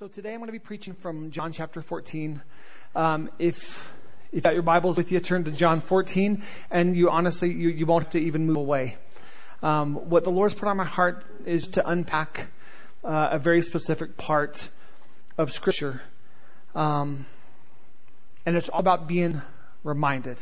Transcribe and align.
So 0.00 0.08
today 0.08 0.32
I'm 0.32 0.38
going 0.38 0.48
to 0.48 0.52
be 0.52 0.58
preaching 0.58 0.94
from 0.94 1.30
John 1.30 1.52
chapter 1.52 1.82
14. 1.82 2.40
Um, 2.96 3.28
if 3.38 3.86
if 4.32 4.46
your 4.46 4.62
Bibles 4.62 4.96
with 4.96 5.12
you, 5.12 5.20
turn 5.20 5.44
to 5.44 5.50
John 5.50 5.82
14, 5.82 6.42
and 6.70 6.96
you 6.96 7.10
honestly 7.10 7.52
you, 7.52 7.68
you 7.68 7.84
won't 7.84 8.04
have 8.04 8.12
to 8.12 8.18
even 8.18 8.46
move 8.46 8.56
away. 8.56 8.96
Um, 9.62 9.96
what 10.08 10.24
the 10.24 10.30
Lord's 10.30 10.54
put 10.54 10.68
on 10.68 10.78
my 10.78 10.86
heart 10.86 11.22
is 11.44 11.68
to 11.72 11.86
unpack 11.86 12.46
uh, 13.04 13.28
a 13.32 13.38
very 13.38 13.60
specific 13.60 14.16
part 14.16 14.66
of 15.36 15.52
Scripture, 15.52 16.00
um, 16.74 17.26
and 18.46 18.56
it's 18.56 18.70
all 18.70 18.80
about 18.80 19.06
being 19.06 19.42
reminded. 19.84 20.38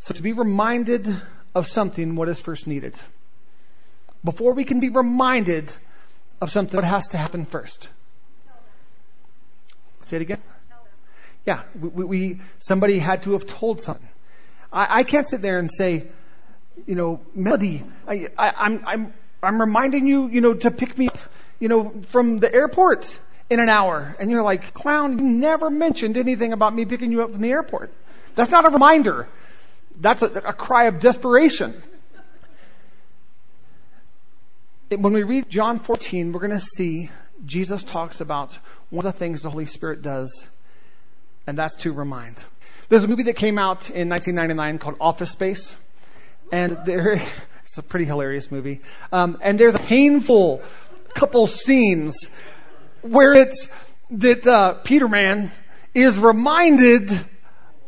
So 0.00 0.12
to 0.12 0.22
be 0.22 0.32
reminded 0.32 1.06
of 1.54 1.68
something, 1.68 2.16
what 2.16 2.28
is 2.28 2.40
first 2.40 2.66
needed? 2.66 2.98
Before 4.24 4.54
we 4.54 4.64
can 4.64 4.80
be 4.80 4.88
reminded 4.88 5.72
of 6.42 6.50
something, 6.50 6.76
what 6.76 6.84
has 6.84 7.06
to 7.08 7.16
happen 7.16 7.46
first? 7.46 7.88
Say 10.00 10.16
it 10.16 10.22
again. 10.22 10.38
Yeah, 11.46 11.62
we, 11.80 12.04
we, 12.04 12.40
somebody 12.58 12.98
had 12.98 13.22
to 13.22 13.32
have 13.32 13.46
told 13.46 13.80
something. 13.80 14.08
I, 14.72 14.98
I 15.00 15.02
can't 15.04 15.26
sit 15.26 15.40
there 15.40 15.60
and 15.60 15.70
say, 15.72 16.08
you 16.84 16.96
know, 16.96 17.20
Melody, 17.32 17.84
I, 18.08 18.28
I, 18.36 18.52
I'm, 18.56 18.84
I'm, 18.84 19.14
I'm 19.40 19.60
reminding 19.60 20.08
you, 20.08 20.28
you 20.28 20.40
know, 20.40 20.54
to 20.54 20.72
pick 20.72 20.98
me 20.98 21.08
up, 21.08 21.18
you 21.60 21.68
know, 21.68 22.02
from 22.08 22.38
the 22.38 22.52
airport 22.52 23.16
in 23.48 23.60
an 23.60 23.68
hour. 23.68 24.16
And 24.18 24.28
you're 24.28 24.42
like, 24.42 24.74
clown, 24.74 25.18
you 25.18 25.24
never 25.24 25.70
mentioned 25.70 26.16
anything 26.16 26.52
about 26.52 26.74
me 26.74 26.84
picking 26.86 27.12
you 27.12 27.22
up 27.22 27.30
from 27.30 27.40
the 27.40 27.50
airport. 27.50 27.92
That's 28.34 28.50
not 28.50 28.64
a 28.64 28.70
reminder. 28.70 29.28
That's 30.00 30.22
a, 30.22 30.26
a 30.26 30.52
cry 30.52 30.86
of 30.86 30.98
desperation 30.98 31.80
when 34.96 35.12
we 35.12 35.22
read 35.22 35.48
John 35.48 35.78
14, 35.78 36.32
we're 36.32 36.40
going 36.40 36.50
to 36.50 36.58
see 36.58 37.10
Jesus 37.44 37.82
talks 37.82 38.20
about 38.20 38.56
one 38.90 39.06
of 39.06 39.12
the 39.12 39.18
things 39.18 39.42
the 39.42 39.50
Holy 39.50 39.66
Spirit 39.66 40.02
does, 40.02 40.48
and 41.46 41.56
that's 41.56 41.76
to 41.76 41.92
remind. 41.92 42.42
There's 42.88 43.04
a 43.04 43.08
movie 43.08 43.22
that 43.24 43.36
came 43.36 43.58
out 43.58 43.90
in 43.90 44.08
1999 44.08 44.78
called 44.78 44.96
Office 45.00 45.30
Space, 45.30 45.74
and 46.50 46.78
there, 46.84 47.12
it's 47.64 47.78
a 47.78 47.82
pretty 47.82 48.04
hilarious 48.04 48.50
movie. 48.50 48.80
Um, 49.12 49.38
and 49.40 49.58
there's 49.58 49.74
a 49.74 49.78
painful 49.78 50.62
couple 51.14 51.46
scenes 51.46 52.28
where 53.00 53.32
it's 53.32 53.68
that 54.10 54.46
uh, 54.46 54.74
Peter 54.74 55.08
Man 55.08 55.50
is 55.94 56.18
reminded 56.18 57.10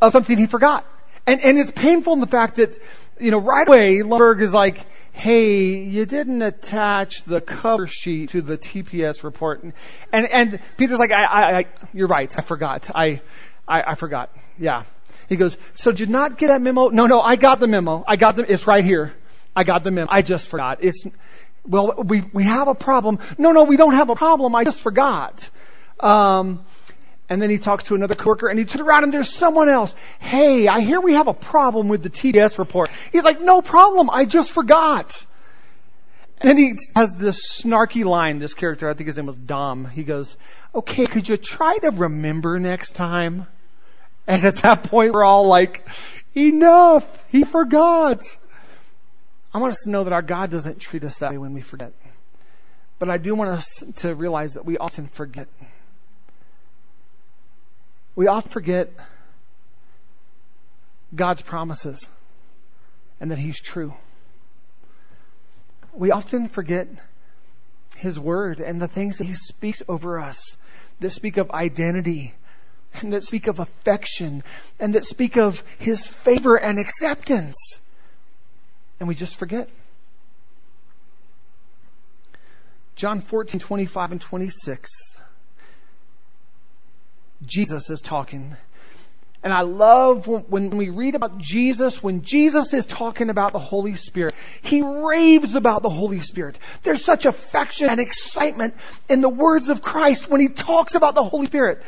of 0.01 0.11
something 0.11 0.37
he 0.37 0.47
forgot, 0.47 0.85
and 1.27 1.41
and 1.41 1.57
it's 1.59 1.71
painful 1.71 2.13
in 2.13 2.19
the 2.19 2.27
fact 2.27 2.55
that 2.55 2.77
you 3.19 3.31
know 3.31 3.39
right 3.39 3.67
away 3.67 3.97
Lumbergh 3.99 4.41
is 4.41 4.53
like 4.53 4.85
hey, 5.15 5.77
you 5.77 6.05
didn't 6.05 6.41
attach 6.41 7.23
the 7.23 7.39
cover 7.39 7.87
sheet 7.87 8.29
to 8.29 8.41
the 8.41 8.57
TPS 8.57 9.23
report. 9.23 9.63
And, 9.63 9.73
and, 10.11 10.27
and 10.27 10.59
Peter's 10.75 10.99
like, 10.99 11.11
I, 11.11 11.23
I, 11.23 11.57
I, 11.59 11.65
you're 11.93 12.07
right. 12.07 12.37
I 12.37 12.41
forgot. 12.41 12.91
I, 12.93 13.21
I, 13.65 13.81
I 13.91 13.95
forgot. 13.95 14.29
Yeah. 14.57 14.83
He 15.29 15.37
goes, 15.37 15.57
so 15.73 15.91
did 15.91 16.01
you 16.01 16.05
not 16.07 16.37
get 16.37 16.47
that 16.47 16.61
memo? 16.61 16.89
No, 16.89 17.07
no, 17.07 17.21
I 17.21 17.37
got 17.37 17.61
the 17.61 17.67
memo. 17.67 18.03
I 18.05 18.17
got 18.17 18.35
the, 18.35 18.51
it's 18.51 18.67
right 18.67 18.83
here. 18.83 19.13
I 19.55 19.63
got 19.63 19.85
the 19.85 19.91
memo. 19.91 20.07
I 20.11 20.21
just 20.21 20.47
forgot. 20.47 20.79
It's, 20.81 21.07
well, 21.65 22.03
we, 22.03 22.21
we 22.33 22.43
have 22.43 22.67
a 22.67 22.75
problem. 22.75 23.19
No, 23.37 23.53
no, 23.53 23.63
we 23.63 23.77
don't 23.77 23.95
have 23.95 24.09
a 24.09 24.15
problem. 24.15 24.53
I 24.53 24.65
just 24.65 24.81
forgot. 24.81 25.49
Um, 26.01 26.65
and 27.29 27.41
then 27.41 27.49
he 27.49 27.57
talks 27.57 27.85
to 27.85 27.95
another 27.95 28.15
coworker 28.15 28.47
and 28.47 28.59
he 28.59 28.65
turns 28.65 28.81
around 28.81 29.03
and 29.03 29.13
there's 29.13 29.33
someone 29.33 29.69
else. 29.69 29.93
Hey, 30.19 30.67
I 30.67 30.81
hear 30.81 31.01
we 31.01 31.13
have 31.13 31.27
a 31.27 31.33
problem 31.33 31.87
with 31.87 32.03
the 32.03 32.09
TPS 32.09 32.59
report. 32.59 32.89
He's 33.11 33.23
like, 33.23 33.41
no 33.41 33.61
problem. 33.61 34.09
I 34.09 34.25
just 34.25 34.51
forgot. 34.51 35.25
And 36.41 36.59
he 36.59 36.77
has 36.95 37.15
this 37.15 37.61
snarky 37.61 38.05
line, 38.05 38.39
this 38.39 38.53
character, 38.53 38.89
I 38.89 38.93
think 38.93 39.07
his 39.07 39.17
name 39.17 39.25
was 39.25 39.37
Dom. 39.37 39.85
He 39.85 40.03
goes, 40.03 40.37
okay, 40.75 41.05
could 41.07 41.27
you 41.27 41.37
try 41.37 41.77
to 41.79 41.91
remember 41.91 42.59
next 42.59 42.91
time? 42.91 43.47
And 44.27 44.43
at 44.43 44.57
that 44.57 44.83
point 44.83 45.13
we're 45.13 45.23
all 45.23 45.47
like, 45.47 45.87
enough. 46.35 47.23
He 47.31 47.43
forgot. 47.43 48.23
I 49.53 49.59
want 49.59 49.71
us 49.71 49.83
to 49.85 49.89
know 49.89 50.03
that 50.03 50.13
our 50.13 50.21
God 50.21 50.51
doesn't 50.51 50.79
treat 50.79 51.03
us 51.03 51.19
that 51.19 51.31
way 51.31 51.37
when 51.37 51.53
we 51.53 51.61
forget. 51.61 51.93
But 52.99 53.09
I 53.09 53.17
do 53.17 53.35
want 53.35 53.51
us 53.51 53.83
to 53.97 54.13
realize 54.13 54.55
that 54.55 54.65
we 54.65 54.77
often 54.77 55.07
forget. 55.07 55.47
We 58.15 58.27
often 58.27 58.49
forget 58.49 58.91
God's 61.13 61.41
promises 61.41 62.07
and 63.19 63.31
that 63.31 63.39
He's 63.39 63.59
true. 63.59 63.93
We 65.93 66.11
often 66.11 66.47
forget 66.47 66.87
His 67.97 68.19
Word 68.19 68.61
and 68.61 68.81
the 68.81 68.87
things 68.87 69.17
that 69.17 69.25
He 69.25 69.35
speaks 69.35 69.83
over 69.87 70.19
us 70.19 70.55
that 71.01 71.09
speak 71.09 71.37
of 71.37 71.51
identity 71.51 72.33
and 73.01 73.11
that 73.11 73.25
speak 73.25 73.47
of 73.47 73.59
affection 73.59 74.43
and 74.79 74.95
that 74.95 75.05
speak 75.05 75.35
of 75.37 75.61
His 75.77 76.05
favor 76.05 76.55
and 76.55 76.79
acceptance. 76.79 77.81
And 78.99 79.09
we 79.09 79.15
just 79.15 79.35
forget. 79.35 79.69
John 82.95 83.19
14, 83.19 83.59
25 83.59 84.13
and 84.13 84.21
26 84.21 85.17
Jesus 87.43 87.89
is 87.89 88.01
talking. 88.01 88.55
And 89.45 89.53
I 89.53 89.61
love 89.61 90.27
when 90.27 90.71
we 90.71 90.89
read 90.89 91.13
about 91.13 91.37
Jesus, 91.37 92.01
when 92.01 92.23
Jesus 92.23 92.73
is 92.73 92.83
talking 92.83 93.29
about 93.29 93.51
the 93.51 93.59
Holy 93.59 93.93
Spirit, 93.93 94.33
he 94.63 94.81
raves 94.81 95.55
about 95.55 95.83
the 95.83 95.89
Holy 95.89 96.19
Spirit. 96.19 96.57
There's 96.81 97.05
such 97.05 97.27
affection 97.27 97.87
and 97.87 97.99
excitement 97.99 98.73
in 99.07 99.21
the 99.21 99.29
words 99.29 99.69
of 99.69 99.83
Christ 99.83 100.31
when 100.31 100.41
he 100.41 100.47
talks 100.47 100.95
about 100.95 101.13
the 101.13 101.23
Holy 101.23 101.45
Spirit. 101.45 101.83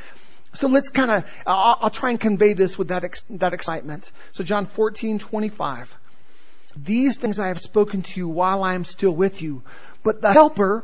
So 0.53 0.67
let's 0.67 0.89
kind 0.89 1.09
of, 1.09 1.25
I'll, 1.47 1.77
I'll, 1.81 1.89
try 1.89 2.11
and 2.11 2.19
convey 2.19 2.53
this 2.53 2.77
with 2.77 2.89
that, 2.89 3.03
that 3.31 3.53
excitement. 3.53 4.11
So 4.33 4.43
John 4.43 4.67
14, 4.67 5.17
25. 5.17 5.95
These 6.75 7.17
things 7.17 7.39
I 7.39 7.47
have 7.47 7.59
spoken 7.59 8.03
to 8.03 8.19
you 8.19 8.27
while 8.27 8.63
I 8.63 8.75
am 8.75 8.85
still 8.85 9.15
with 9.15 9.41
you. 9.41 9.63
But 10.03 10.21
the 10.21 10.31
Helper, 10.31 10.83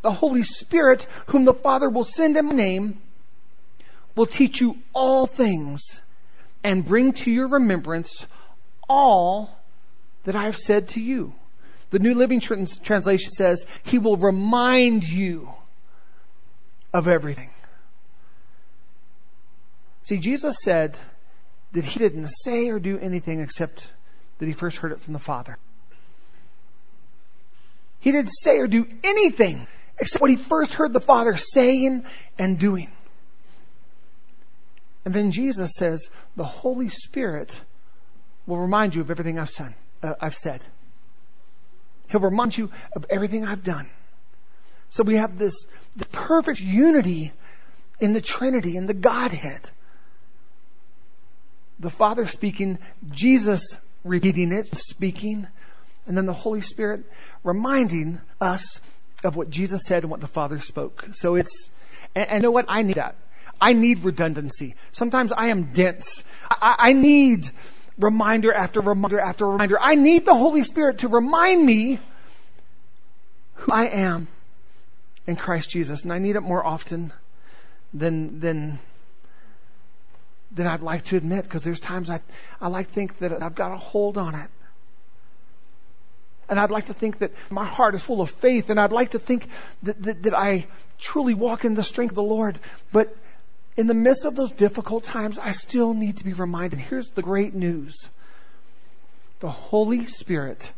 the 0.00 0.12
Holy 0.12 0.44
Spirit, 0.44 1.06
whom 1.26 1.44
the 1.44 1.52
Father 1.52 1.90
will 1.90 2.04
send 2.04 2.38
in 2.38 2.46
my 2.46 2.54
name, 2.54 3.02
will 4.16 4.26
teach 4.26 4.60
you 4.60 4.78
all 4.92 5.26
things 5.26 6.00
and 6.64 6.84
bring 6.84 7.12
to 7.12 7.30
your 7.30 7.46
remembrance 7.46 8.26
all 8.88 9.50
that 10.24 10.34
I 10.34 10.44
have 10.44 10.56
said 10.56 10.88
to 10.88 11.00
you. 11.00 11.32
The 11.90 12.00
New 12.00 12.14
Living 12.14 12.40
Translation 12.40 13.30
says, 13.30 13.64
He 13.84 13.98
will 13.98 14.16
remind 14.16 15.04
you 15.04 15.50
of 16.92 17.06
everything. 17.06 17.50
See, 20.02 20.18
Jesus 20.18 20.58
said 20.62 20.96
that 21.72 21.84
He 21.84 21.98
didn't 21.98 22.28
say 22.28 22.70
or 22.70 22.80
do 22.80 22.98
anything 22.98 23.40
except 23.40 23.88
that 24.38 24.46
He 24.46 24.52
first 24.52 24.78
heard 24.78 24.92
it 24.92 25.00
from 25.00 25.12
the 25.12 25.20
Father. 25.20 25.58
He 28.00 28.12
didn't 28.12 28.30
say 28.30 28.58
or 28.58 28.66
do 28.66 28.86
anything 29.04 29.66
except 29.98 30.20
what 30.20 30.30
He 30.30 30.36
first 30.36 30.74
heard 30.74 30.92
the 30.92 31.00
Father 31.00 31.36
saying 31.36 32.04
and 32.38 32.58
doing. 32.58 32.90
And 35.06 35.14
then 35.14 35.30
Jesus 35.30 35.76
says, 35.76 36.10
the 36.34 36.44
Holy 36.44 36.88
Spirit 36.88 37.60
will 38.44 38.58
remind 38.58 38.96
you 38.96 39.02
of 39.02 39.10
everything 39.12 39.38
I've 39.38 39.50
said. 39.50 39.72
Uh, 40.02 40.14
I've 40.20 40.34
said. 40.34 40.64
He'll 42.08 42.20
remind 42.20 42.58
you 42.58 42.70
of 42.92 43.06
everything 43.08 43.44
I've 43.46 43.62
done. 43.62 43.88
So 44.90 45.04
we 45.04 45.14
have 45.14 45.38
this 45.38 45.66
the 45.94 46.06
perfect 46.06 46.60
unity 46.60 47.30
in 48.00 48.14
the 48.14 48.20
Trinity, 48.20 48.76
in 48.76 48.86
the 48.86 48.94
Godhead. 48.94 49.70
The 51.78 51.90
Father 51.90 52.26
speaking, 52.26 52.78
Jesus 53.08 53.76
repeating 54.02 54.50
it, 54.50 54.76
speaking, 54.76 55.46
and 56.06 56.16
then 56.16 56.26
the 56.26 56.32
Holy 56.32 56.62
Spirit 56.62 57.04
reminding 57.44 58.20
us 58.40 58.80
of 59.22 59.36
what 59.36 59.50
Jesus 59.50 59.84
said 59.84 60.02
and 60.02 60.10
what 60.10 60.20
the 60.20 60.26
Father 60.26 60.58
spoke. 60.58 61.06
So 61.12 61.36
it's, 61.36 61.68
and, 62.16 62.28
and 62.28 62.42
you 62.42 62.48
know 62.48 62.50
what? 62.50 62.64
I 62.68 62.82
need 62.82 62.96
that. 62.96 63.14
I 63.60 63.72
need 63.72 64.04
redundancy. 64.04 64.74
Sometimes 64.92 65.32
I 65.32 65.48
am 65.48 65.72
dense. 65.72 66.24
I, 66.50 66.76
I 66.78 66.92
need 66.92 67.50
reminder 67.98 68.52
after 68.52 68.80
reminder 68.80 69.20
after 69.20 69.46
reminder. 69.46 69.78
I 69.80 69.94
need 69.94 70.26
the 70.26 70.34
Holy 70.34 70.64
Spirit 70.64 70.98
to 70.98 71.08
remind 71.08 71.64
me 71.64 71.98
who 73.54 73.72
I 73.72 73.86
am 73.86 74.28
in 75.26 75.36
Christ 75.36 75.70
Jesus. 75.70 76.04
And 76.04 76.12
I 76.12 76.18
need 76.18 76.36
it 76.36 76.42
more 76.42 76.64
often 76.64 77.12
than, 77.94 78.40
than, 78.40 78.78
than 80.52 80.66
I'd 80.66 80.82
like 80.82 81.04
to 81.06 81.16
admit 81.16 81.44
because 81.44 81.64
there's 81.64 81.80
times 81.80 82.10
I, 82.10 82.20
I 82.60 82.68
like 82.68 82.88
to 82.88 82.92
think 82.92 83.18
that 83.18 83.42
I've 83.42 83.54
got 83.54 83.72
a 83.72 83.76
hold 83.76 84.18
on 84.18 84.34
it. 84.34 84.50
And 86.48 86.60
I'd 86.60 86.70
like 86.70 86.86
to 86.86 86.94
think 86.94 87.18
that 87.18 87.32
my 87.50 87.64
heart 87.64 87.96
is 87.96 88.02
full 88.02 88.20
of 88.20 88.30
faith 88.30 88.70
and 88.70 88.78
I'd 88.78 88.92
like 88.92 89.10
to 89.10 89.18
think 89.18 89.48
that, 89.82 90.00
that, 90.02 90.22
that 90.24 90.38
I 90.38 90.66
truly 90.98 91.34
walk 91.34 91.64
in 91.64 91.74
the 91.74 91.82
strength 91.82 92.12
of 92.12 92.16
the 92.16 92.22
Lord. 92.22 92.58
But 92.92 93.16
in 93.76 93.86
the 93.86 93.94
midst 93.94 94.24
of 94.24 94.34
those 94.34 94.52
difficult 94.52 95.04
times, 95.04 95.38
I 95.38 95.52
still 95.52 95.92
need 95.92 96.18
to 96.18 96.24
be 96.24 96.32
reminded. 96.32 96.78
Here's 96.78 97.10
the 97.10 97.22
great 97.22 97.54
news 97.54 98.08
the 99.40 99.50
Holy 99.50 100.06
Spirit 100.06 100.72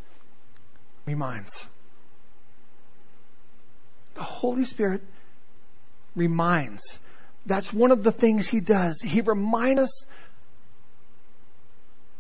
reminds. 1.07 1.67
The 4.15 4.25
Holy 4.25 4.65
Spirit 4.65 5.03
reminds. 6.17 6.99
That's 7.47 7.73
one 7.73 7.93
of 7.93 8.03
the 8.03 8.11
things 8.11 8.49
he 8.49 8.61
does. 8.61 9.01
He 9.01 9.21
reminds 9.21 9.81
us 9.81 10.07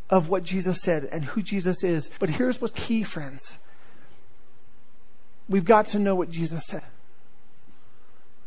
of 0.08 0.28
what 0.28 0.44
Jesus 0.44 0.80
said 0.80 1.08
and 1.10 1.24
who 1.24 1.42
Jesus 1.42 1.82
is. 1.82 2.08
But 2.20 2.30
here's 2.30 2.60
what's 2.60 2.72
key, 2.72 3.02
friends. 3.02 3.58
We've 5.48 5.64
got 5.64 5.88
to 5.88 5.98
know 5.98 6.14
what 6.14 6.30
Jesus 6.30 6.64
said. 6.66 6.84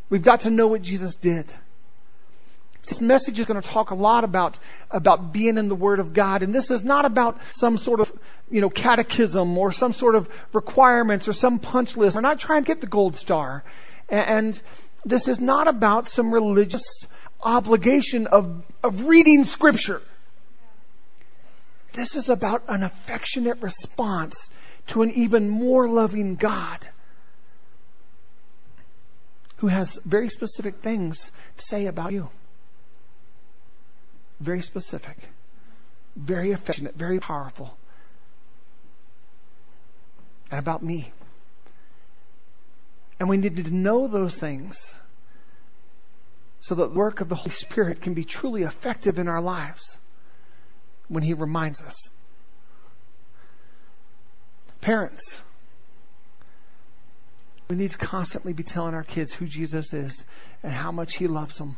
We've 0.10 0.24
got 0.24 0.42
to 0.42 0.50
know 0.50 0.68
what 0.68 0.82
Jesus 0.82 1.16
did. 1.16 1.46
This 2.88 3.00
message 3.00 3.40
is 3.40 3.46
going 3.46 3.62
to 3.62 3.68
talk 3.68 3.92
a 3.92 3.96
lot 3.96 4.24
about, 4.24 4.58
about 4.90 5.32
being 5.32 5.58
in 5.58 5.70
the 5.70 5.76
Word 5.76 6.00
of 6.00 6.14
God. 6.14 6.42
And 6.42 6.54
this 6.54 6.72
is 6.72 6.84
not 6.84 7.06
about 7.06 7.40
some 7.52 7.78
sort 7.78 8.00
of, 8.00 8.12
you 8.50 8.62
know, 8.62 8.70
catechism 8.70 9.56
or 9.58 9.72
some 9.72 9.94
sort 9.94 10.16
of 10.16 10.28
requirements 10.52 11.28
or 11.28 11.34
some 11.34 11.60
punch 11.60 11.96
list. 11.96 12.16
We're 12.16 12.22
not 12.22 12.40
trying 12.40 12.64
to 12.64 12.68
get 12.68 12.82
the 12.82 12.88
gold 12.88 13.18
star. 13.18 13.64
And 14.10 14.60
this 15.06 15.28
is 15.28 15.40
not 15.40 15.68
about 15.68 16.08
some 16.08 16.34
religious 16.34 17.06
obligation 17.42 18.28
of, 18.28 18.64
of 18.84 19.08
reading 19.08 19.44
Scripture. 19.44 20.02
This 21.94 22.16
is 22.16 22.30
about 22.30 22.64
an 22.68 22.84
affectionate 22.84 23.62
response 23.62 24.50
to 24.88 25.04
an 25.04 25.12
even 25.12 25.50
more 25.50 25.88
loving 25.88 26.36
God 26.36 26.88
who 29.58 29.68
has 29.68 30.00
very 30.04 30.30
specific 30.30 30.78
things 30.78 31.32
to 31.58 31.64
say 31.64 31.86
about 31.86 32.14
you. 32.14 32.30
Very 34.42 34.64
specific, 34.64 35.18
very 36.16 36.52
affectionate, 36.52 36.96
very 36.96 37.20
powerful. 37.20 37.78
And 40.50 40.60
about 40.60 40.82
me. 40.82 41.14
And 43.20 43.30
we 43.30 43.38
need 43.38 43.64
to 43.64 43.72
know 43.72 44.08
those 44.08 44.36
things 44.36 44.96
so 46.60 46.74
that 46.74 46.90
the 46.92 46.96
work 46.98 47.22
of 47.22 47.30
the 47.30 47.36
Holy 47.36 47.52
Spirit 47.52 48.02
can 48.02 48.16
be 48.16 48.24
truly 48.24 48.64
effective 48.64 49.20
in 49.20 49.28
our 49.28 49.42
lives 49.42 50.00
when 51.08 51.22
He 51.22 51.36
reminds 51.36 51.84
us. 51.84 52.12
Parents, 54.82 55.40
we 57.70 57.76
need 57.76 57.92
to 57.92 57.98
constantly 58.00 58.54
be 58.54 58.64
telling 58.64 58.96
our 58.96 59.04
kids 59.04 59.36
who 59.36 59.46
Jesus 59.46 59.94
is 59.94 60.26
and 60.64 60.74
how 60.74 60.92
much 60.92 61.16
He 61.16 61.28
loves 61.28 61.60
them 61.60 61.78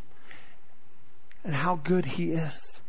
and 1.43 1.53
how 1.53 1.75
good 1.75 2.05
He 2.05 2.31
is. 2.31 2.79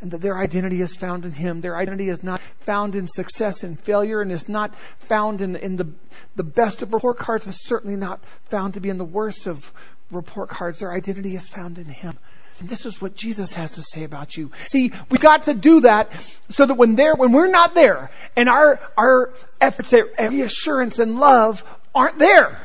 And 0.00 0.10
that 0.10 0.20
their 0.20 0.36
identity 0.38 0.80
is 0.80 0.94
found 0.94 1.24
in 1.24 1.32
Him. 1.32 1.60
Their 1.60 1.76
identity 1.76 2.08
is 2.08 2.22
not 2.22 2.40
found 2.60 2.94
in 2.94 3.08
success 3.08 3.62
and 3.64 3.80
failure 3.80 4.20
and 4.20 4.30
is 4.30 4.48
not 4.48 4.74
found 4.98 5.40
in, 5.40 5.56
in 5.56 5.76
the, 5.76 5.90
the 6.36 6.44
best 6.44 6.82
of 6.82 6.92
report 6.92 7.18
cards 7.18 7.46
and 7.46 7.54
certainly 7.54 7.96
not 7.96 8.22
found 8.50 8.74
to 8.74 8.80
be 8.80 8.90
in 8.90 8.98
the 8.98 9.04
worst 9.04 9.46
of 9.46 9.72
report 10.10 10.50
cards. 10.50 10.80
Their 10.80 10.92
identity 10.92 11.34
is 11.36 11.48
found 11.48 11.78
in 11.78 11.86
Him. 11.86 12.18
And 12.60 12.68
this 12.68 12.86
is 12.86 13.00
what 13.02 13.16
Jesus 13.16 13.52
has 13.54 13.72
to 13.72 13.82
say 13.82 14.04
about 14.04 14.36
you. 14.36 14.52
See, 14.66 14.92
we've 15.10 15.20
got 15.20 15.44
to 15.44 15.54
do 15.54 15.80
that 15.80 16.12
so 16.50 16.64
that 16.64 16.74
when 16.74 16.94
there, 16.94 17.14
when 17.14 17.32
we're 17.32 17.48
not 17.48 17.74
there, 17.74 18.10
and 18.36 18.48
our, 18.48 18.80
our 18.96 19.32
efforts 19.60 19.92
at 19.92 20.30
reassurance 20.30 20.98
and 20.98 21.18
love 21.18 21.64
aren't 21.94 22.18
there, 22.18 22.60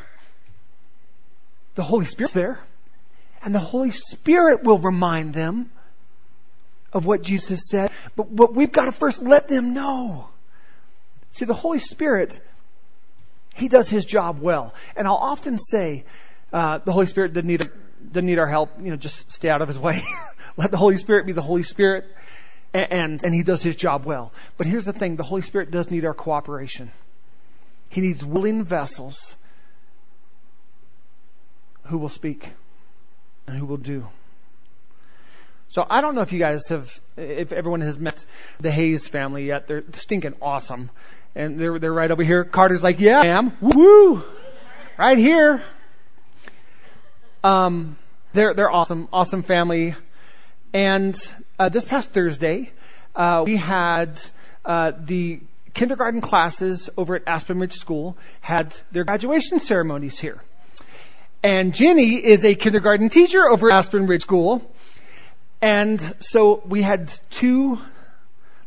the 1.75 1.83
Holy 1.83 2.05
Spirit's 2.05 2.33
there. 2.33 2.59
And 3.43 3.55
the 3.55 3.59
Holy 3.59 3.91
Spirit 3.91 4.63
will 4.63 4.77
remind 4.77 5.33
them 5.33 5.71
of 6.91 7.05
what 7.05 7.21
Jesus 7.21 7.69
said. 7.69 7.91
But, 8.15 8.35
but 8.35 8.53
we've 8.53 8.71
got 8.71 8.85
to 8.85 8.91
first 8.91 9.21
let 9.21 9.47
them 9.47 9.73
know. 9.73 10.29
See, 11.31 11.45
the 11.45 11.53
Holy 11.53 11.79
Spirit, 11.79 12.39
He 13.55 13.67
does 13.67 13.89
His 13.89 14.05
job 14.05 14.39
well. 14.41 14.73
And 14.95 15.07
I'll 15.07 15.15
often 15.15 15.57
say, 15.57 16.05
uh, 16.51 16.79
the 16.79 16.91
Holy 16.91 17.05
Spirit 17.05 17.33
didn't 17.33 17.47
need, 17.47 17.69
didn't 18.11 18.25
need 18.25 18.39
our 18.39 18.47
help. 18.47 18.71
You 18.81 18.91
know, 18.91 18.97
just 18.97 19.31
stay 19.31 19.49
out 19.49 19.61
of 19.61 19.67
His 19.67 19.79
way. 19.79 20.01
let 20.57 20.71
the 20.71 20.77
Holy 20.77 20.97
Spirit 20.97 21.25
be 21.25 21.33
the 21.33 21.41
Holy 21.41 21.63
Spirit. 21.63 22.05
And, 22.73 22.91
and, 22.91 23.23
and 23.23 23.33
He 23.33 23.43
does 23.43 23.63
His 23.63 23.75
job 23.75 24.05
well. 24.05 24.33
But 24.57 24.67
here's 24.67 24.85
the 24.85 24.93
thing, 24.93 25.15
the 25.15 25.23
Holy 25.23 25.43
Spirit 25.43 25.71
does 25.71 25.89
need 25.89 26.05
our 26.05 26.13
cooperation. 26.13 26.91
He 27.89 28.01
needs 28.01 28.23
willing 28.23 28.63
vessels 28.63 29.35
who 31.83 31.97
will 31.97 32.09
speak 32.09 32.49
and 33.49 33.57
who 33.57 33.65
will 33.65 33.77
do. 33.77 34.07
So 35.69 35.85
I 35.89 36.01
don't 36.01 36.15
know 36.15 36.21
if 36.21 36.31
you 36.31 36.39
guys 36.39 36.67
have, 36.69 36.99
if 37.17 37.51
everyone 37.51 37.81
has 37.81 37.97
met 37.97 38.23
the 38.59 38.71
Hayes 38.71 39.07
family 39.07 39.45
yet. 39.45 39.67
They're 39.67 39.83
stinking 39.93 40.35
awesome. 40.41 40.89
And 41.35 41.59
they're, 41.59 41.77
they're 41.79 41.93
right 41.93 42.09
over 42.09 42.23
here. 42.23 42.43
Carter's 42.43 42.83
like, 42.83 42.99
yeah, 42.99 43.21
I 43.21 43.27
am. 43.27 43.53
Woo! 43.61 44.23
Right 44.97 45.17
here. 45.17 45.63
Um, 47.43 47.97
they're, 48.33 48.53
they're 48.53 48.71
awesome, 48.71 49.07
awesome 49.13 49.43
family. 49.43 49.95
And, 50.73 51.15
uh, 51.57 51.69
this 51.69 51.85
past 51.85 52.11
Thursday, 52.11 52.71
uh, 53.15 53.43
we 53.45 53.57
had, 53.57 54.21
uh, 54.65 54.91
the 54.97 55.39
kindergarten 55.73 56.21
classes 56.21 56.89
over 56.97 57.15
at 57.15 57.23
Aspen 57.25 57.59
Ridge 57.59 57.73
School 57.73 58.17
had 58.41 58.75
their 58.91 59.03
graduation 59.03 59.59
ceremonies 59.59 60.19
here. 60.19 60.41
And 61.41 61.73
Jenny 61.73 62.15
is 62.15 62.43
a 62.43 62.53
kindergarten 62.53 63.09
teacher 63.09 63.49
over 63.49 63.71
at 63.71 63.77
Aspen 63.77 64.07
Ridge 64.07 64.23
School. 64.23 64.69
And 65.61 66.15
so 66.19 66.61
we 66.65 66.81
had 66.81 67.11
two, 67.29 67.79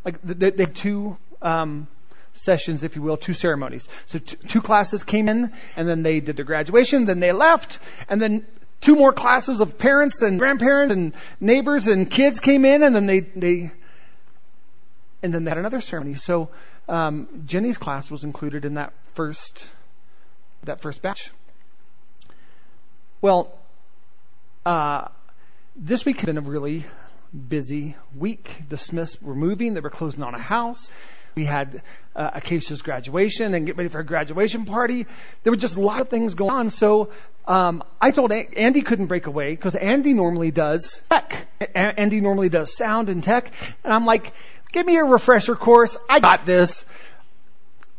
like, 0.04 0.20
they 0.22 0.64
had 0.64 0.74
two, 0.74 1.16
um, 1.42 1.86
sessions, 2.34 2.82
if 2.82 2.96
you 2.96 3.02
will, 3.02 3.16
two 3.18 3.34
ceremonies. 3.34 3.88
So 4.06 4.18
t- 4.18 4.36
two 4.48 4.62
classes 4.62 5.02
came 5.02 5.28
in, 5.28 5.52
and 5.76 5.88
then 5.88 6.02
they 6.02 6.20
did 6.20 6.36
their 6.36 6.44
graduation, 6.44 7.04
then 7.04 7.20
they 7.20 7.32
left, 7.32 7.78
and 8.08 8.20
then 8.20 8.46
two 8.80 8.96
more 8.96 9.12
classes 9.12 9.60
of 9.60 9.78
parents 9.78 10.22
and 10.22 10.38
grandparents 10.38 10.94
and 10.94 11.12
neighbors 11.40 11.88
and 11.88 12.10
kids 12.10 12.40
came 12.40 12.64
in, 12.64 12.82
and 12.82 12.94
then 12.94 13.06
they, 13.06 13.20
they, 13.20 13.70
and 15.22 15.32
then 15.34 15.44
they 15.44 15.50
had 15.50 15.58
another 15.58 15.80
ceremony. 15.80 16.14
So, 16.14 16.48
um, 16.88 17.42
Jenny's 17.46 17.78
class 17.78 18.10
was 18.10 18.24
included 18.24 18.64
in 18.64 18.74
that 18.74 18.92
first, 19.14 19.66
that 20.64 20.80
first 20.80 21.02
batch. 21.02 21.30
Well, 23.22 23.56
uh, 24.66 25.06
this 25.76 26.04
week 26.04 26.16
has 26.16 26.26
been 26.26 26.38
a 26.38 26.40
really 26.40 26.84
busy 27.32 27.94
week. 28.16 28.50
The 28.68 28.76
Smiths 28.76 29.22
were 29.22 29.36
moving. 29.36 29.74
They 29.74 29.80
were 29.80 29.90
closing 29.90 30.24
on 30.24 30.34
a 30.34 30.40
house. 30.40 30.90
We 31.36 31.44
had 31.44 31.82
uh, 32.16 32.30
Acacia's 32.34 32.82
graduation 32.82 33.54
and 33.54 33.64
get 33.64 33.76
ready 33.76 33.90
for 33.90 34.00
a 34.00 34.04
graduation 34.04 34.64
party. 34.64 35.06
There 35.44 35.52
were 35.52 35.56
just 35.56 35.76
a 35.76 35.80
lot 35.80 36.00
of 36.00 36.08
things 36.08 36.34
going 36.34 36.50
on. 36.50 36.70
So 36.70 37.10
um, 37.46 37.84
I 38.00 38.10
told 38.10 38.32
a- 38.32 38.58
Andy 38.58 38.82
couldn't 38.82 39.06
break 39.06 39.28
away 39.28 39.52
because 39.52 39.76
Andy 39.76 40.14
normally 40.14 40.50
does 40.50 41.00
tech. 41.08 41.46
A- 41.60 41.76
Andy 41.76 42.20
normally 42.20 42.48
does 42.48 42.76
sound 42.76 43.08
and 43.08 43.22
tech. 43.22 43.52
And 43.84 43.92
I'm 43.92 44.04
like, 44.04 44.32
give 44.72 44.84
me 44.84 44.96
a 44.96 45.04
refresher 45.04 45.54
course. 45.54 45.96
I 46.10 46.18
got 46.18 46.44
this. 46.44 46.84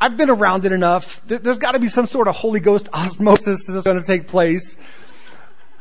I've 0.01 0.17
been 0.17 0.29
around 0.29 0.65
it 0.65 0.73
enough. 0.73 1.25
There, 1.27 1.39
has 1.39 1.59
got 1.59 1.71
to 1.71 1.79
be 1.79 1.87
some 1.87 2.07
sort 2.07 2.27
of 2.27 2.35
Holy 2.35 2.59
Ghost 2.59 2.89
osmosis 2.91 3.67
that's 3.67 3.85
going 3.85 4.01
to 4.01 4.05
take 4.05 4.27
place. 4.27 4.75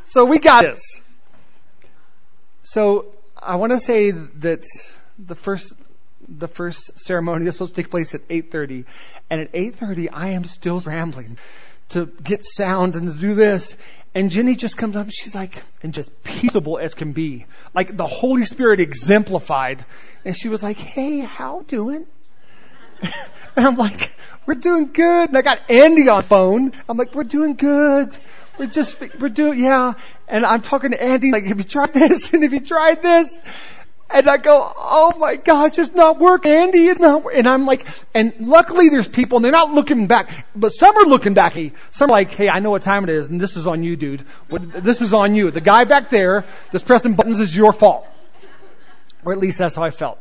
So 0.05 0.25
we 0.25 0.39
got 0.39 0.63
this. 0.63 1.01
So 2.63 3.15
I 3.41 3.57
want 3.57 3.73
to 3.73 3.81
say 3.81 4.11
that 4.11 4.65
the 5.19 5.35
first 5.35 5.73
the 6.29 6.49
first 6.49 6.99
ceremony 6.99 7.47
is 7.47 7.55
supposed 7.55 7.75
to 7.75 7.83
take 7.83 7.91
place 7.91 8.15
at 8.15 8.27
8:30, 8.29 8.85
and 9.31 9.41
at 9.41 9.53
8:30 9.53 10.09
I 10.13 10.29
am 10.29 10.45
still 10.45 10.81
rambling 10.81 11.39
to 11.91 12.07
get 12.07 12.45
sound 12.45 12.97
and 12.97 13.11
to 13.11 13.17
do 13.17 13.35
this. 13.35 13.77
And 14.15 14.31
Jenny 14.31 14.57
just 14.57 14.77
comes 14.77 14.95
up 14.95 15.05
and 15.05 15.15
she's 15.15 15.35
like, 15.35 15.63
and 15.83 15.95
just 15.95 16.23
peaceable 16.23 16.79
as 16.79 16.95
can 16.95 17.13
be, 17.13 17.47
like 17.75 17.97
the 17.97 18.07
Holy 18.07 18.45
Spirit 18.45 18.79
exemplified. 18.81 19.85
And 20.25 20.37
she 20.37 20.49
was 20.49 20.63
like, 20.63 20.77
"Hey, 20.77 21.21
how 21.21 21.63
doing?" 21.63 22.07
and 23.03 23.67
I'm 23.67 23.77
like, 23.77 24.15
"We're 24.47 24.55
doing 24.55 24.93
good." 24.93 25.31
And 25.31 25.39
I 25.39 25.43
got 25.43 25.59
Andy 25.71 26.09
on 26.09 26.19
the 26.19 26.23
phone. 26.23 26.73
I'm 26.89 26.97
like, 26.97 27.15
"We're 27.15 27.25
doing 27.25 27.55
good." 27.55 28.15
We're 28.59 28.67
just, 28.67 29.01
we're 29.19 29.29
doing, 29.29 29.61
yeah. 29.61 29.95
And 30.29 30.45
I'm 30.45 30.63
talking 30.63 30.91
to 30.91 31.03
Andy, 31.03 31.33
like, 31.33 31.45
have 31.45 31.59
you 31.59 31.65
tried 31.65 31.95
this? 31.95 32.33
And 32.35 32.43
have 32.43 32.53
you 32.53 32.61
tried 32.61 33.03
this? 33.03 33.39
And 34.11 34.29
I 34.29 34.37
go, 34.37 34.73
oh 34.77 35.17
my 35.17 35.37
gosh, 35.37 35.79
it's 35.79 35.95
not 35.95 36.19
working, 36.19 36.53
Andy, 36.53 36.87
it's 36.87 37.01
not. 37.01 37.35
And 37.35 37.49
I'm 37.49 37.65
like, 37.65 37.87
and 38.15 38.35
luckily 38.41 38.91
there's 38.91 39.09
people 39.09 39.39
and 39.39 39.45
they're 39.45 39.53
not 39.53 39.73
looking 39.73 40.07
back, 40.07 40.47
but 40.55 40.71
some 40.71 40.99
are 40.99 41.07
looking 41.07 41.33
back. 41.33 41.57
Some 41.93 42.11
are 42.11 42.13
like, 42.13 42.31
hey, 42.33 42.51
I 42.51 42.59
know 42.59 42.71
what 42.71 42.83
time 42.83 43.05
it 43.05 43.11
is 43.11 43.27
and 43.27 43.41
this 43.41 43.57
is 43.57 43.67
on 43.67 43.83
you, 43.83 43.97
dude. 43.97 44.27
This 44.51 45.01
is 45.01 45.15
on 45.15 45.35
you. 45.35 45.51
The 45.51 45.63
guy 45.63 45.85
back 45.85 46.11
there 46.11 46.45
that's 46.71 46.85
pressing 46.85 47.15
buttons 47.15 47.41
is 47.41 47.57
your 47.57 47.73
fault. 47.73 48.07
Or 49.25 49.33
at 49.33 49.39
least 49.39 49.59
that's 49.59 49.77
how 49.77 49.83
I 49.83 49.91
felt. 49.91 50.19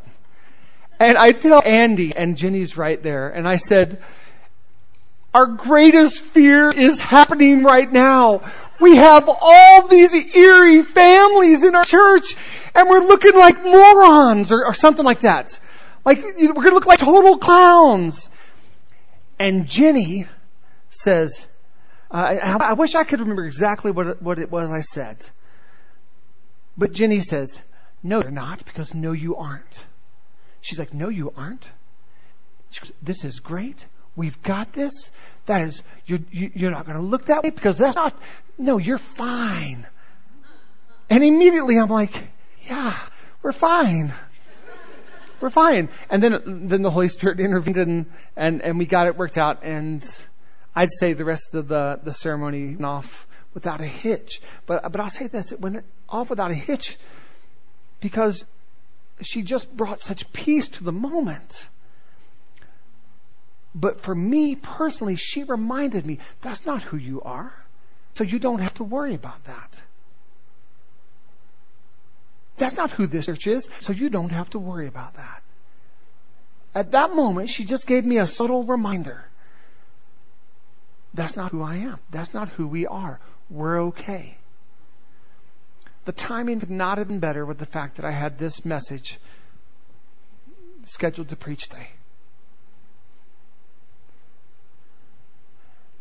And 0.99 1.17
I 1.17 1.31
tell 1.31 1.61
Andy, 1.65 2.15
and 2.15 2.37
Jenny's 2.37 2.77
right 2.77 3.01
there, 3.01 3.29
and 3.29 3.47
I 3.47 3.57
said, 3.57 4.01
our 5.33 5.47
greatest 5.47 6.19
fear 6.19 6.69
is 6.69 6.99
happening 6.99 7.63
right 7.63 7.91
now. 7.91 8.41
We 8.79 8.95
have 8.97 9.29
all 9.29 9.87
these 9.87 10.13
eerie 10.13 10.83
families 10.83 11.63
in 11.63 11.75
our 11.75 11.85
church 11.85 12.35
and 12.73 12.89
we're 12.89 13.05
looking 13.05 13.37
like 13.37 13.63
morons 13.63 14.51
or, 14.51 14.65
or 14.65 14.73
something 14.73 15.05
like 15.05 15.21
that. 15.21 15.59
Like, 16.03 16.23
we're 16.23 16.53
gonna 16.53 16.71
look 16.71 16.87
like 16.87 16.99
total 16.99 17.37
clowns. 17.37 18.29
And 19.37 19.67
Jenny 19.67 20.27
says, 20.89 21.45
Uh, 22.09 22.37
I, 22.41 22.71
I 22.71 22.73
wish 22.73 22.95
I 22.95 23.03
could 23.03 23.19
remember 23.19 23.45
exactly 23.45 23.91
what 23.91 24.07
it, 24.07 24.21
what 24.21 24.39
it 24.39 24.51
was 24.51 24.69
I 24.69 24.81
said. 24.81 25.25
But 26.77 26.93
Jenny 26.93 27.19
says, 27.19 27.61
no, 28.03 28.21
you're 28.21 28.31
not, 28.31 28.65
because 28.65 28.93
no, 28.93 29.11
you 29.11 29.35
aren't. 29.35 29.85
She's 30.61 30.79
like, 30.79 30.93
no, 30.93 31.09
you 31.09 31.33
aren't. 31.35 31.69
She 32.71 32.81
goes, 32.81 32.91
this 33.01 33.23
is 33.23 33.39
great. 33.39 33.85
We've 34.15 34.41
got 34.41 34.73
this. 34.73 35.11
That 35.45 35.61
is, 35.61 35.81
you're, 36.05 36.19
you're 36.31 36.71
not 36.71 36.85
going 36.85 36.97
to 36.97 37.03
look 37.03 37.25
that 37.25 37.43
way 37.43 37.49
because 37.49 37.77
that's 37.77 37.95
not, 37.95 38.15
no, 38.57 38.77
you're 38.77 38.97
fine. 38.97 39.87
And 41.09 41.23
immediately 41.23 41.77
I'm 41.77 41.89
like, 41.89 42.29
yeah, 42.69 42.95
we're 43.41 43.51
fine. 43.51 44.13
We're 45.39 45.49
fine. 45.49 45.89
And 46.09 46.21
then, 46.21 46.67
then 46.67 46.83
the 46.83 46.91
Holy 46.91 47.09
Spirit 47.09 47.39
intervened 47.39 47.77
and, 47.77 48.05
and, 48.35 48.61
and 48.61 48.77
we 48.77 48.85
got 48.85 49.07
it 49.07 49.17
worked 49.17 49.37
out. 49.37 49.63
And 49.63 50.03
I'd 50.75 50.91
say 50.91 51.13
the 51.13 51.25
rest 51.25 51.55
of 51.55 51.67
the, 51.67 51.99
the 52.03 52.13
ceremony 52.13 52.67
went 52.67 52.85
off 52.85 53.27
without 53.53 53.81
a 53.81 53.85
hitch. 53.85 54.41
But, 54.67 54.89
but 54.91 55.01
I'll 55.01 55.09
say 55.09 55.27
this, 55.27 55.51
it 55.51 55.59
went 55.59 55.83
off 56.07 56.29
without 56.29 56.51
a 56.51 56.55
hitch 56.55 56.97
because 57.99 58.45
she 59.21 59.41
just 59.41 59.75
brought 59.75 60.01
such 60.01 60.31
peace 60.31 60.67
to 60.69 60.83
the 60.83 60.91
moment. 60.91 61.65
But 63.73 64.01
for 64.01 64.13
me 64.13 64.55
personally, 64.55 65.15
she 65.15 65.43
reminded 65.43 66.05
me 66.05 66.19
that's 66.41 66.65
not 66.65 66.81
who 66.81 66.97
you 66.97 67.21
are. 67.21 67.53
So 68.15 68.23
you 68.23 68.39
don't 68.39 68.59
have 68.59 68.73
to 68.75 68.83
worry 68.83 69.13
about 69.13 69.43
that. 69.45 69.81
That's 72.57 72.75
not 72.75 72.91
who 72.91 73.07
this 73.07 73.25
church 73.25 73.47
is, 73.47 73.69
so 73.79 73.93
you 73.93 74.09
don't 74.09 74.31
have 74.31 74.49
to 74.51 74.59
worry 74.59 74.87
about 74.87 75.15
that. 75.15 75.41
At 76.75 76.91
that 76.91 77.15
moment, 77.15 77.49
she 77.49 77.65
just 77.65 77.87
gave 77.87 78.05
me 78.05 78.17
a 78.17 78.27
subtle 78.27 78.63
reminder. 78.63 79.25
That's 81.13 81.35
not 81.35 81.51
who 81.51 81.63
I 81.63 81.77
am. 81.77 81.99
That's 82.11 82.33
not 82.33 82.49
who 82.49 82.67
we 82.67 82.85
are. 82.85 83.19
We're 83.49 83.81
okay. 83.85 84.37
The 86.05 86.11
timing 86.11 86.59
could 86.59 86.69
not 86.69 86.97
have 86.97 87.07
been 87.07 87.19
better 87.19 87.45
with 87.45 87.57
the 87.57 87.65
fact 87.65 87.95
that 87.95 88.05
I 88.05 88.11
had 88.11 88.37
this 88.37 88.63
message 88.65 89.19
scheduled 90.85 91.29
to 91.29 91.35
preach 91.35 91.67
today. 91.67 91.89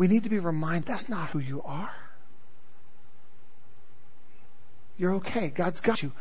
We 0.00 0.08
need 0.08 0.22
to 0.22 0.30
be 0.30 0.38
reminded 0.38 0.86
that's 0.86 1.10
not 1.10 1.28
who 1.28 1.40
you 1.40 1.60
are. 1.60 1.94
You're 4.96 5.16
okay. 5.16 5.50
God's 5.50 5.80
got 5.80 6.02
you. 6.02 6.12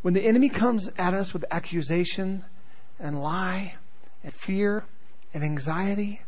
When 0.00 0.12
the 0.12 0.22
enemy 0.22 0.48
comes 0.48 0.90
at 0.98 1.14
us 1.14 1.32
with 1.32 1.44
accusation 1.48 2.44
and 2.98 3.22
lie 3.22 3.76
and 4.24 4.34
fear 4.34 4.84
and 5.32 5.44
anxiety, 5.44 6.20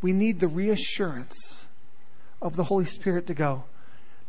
we 0.00 0.14
need 0.14 0.40
the 0.40 0.48
reassurance 0.48 1.62
of 2.40 2.56
the 2.56 2.64
Holy 2.64 2.86
Spirit 2.86 3.26
to 3.26 3.34
go, 3.34 3.64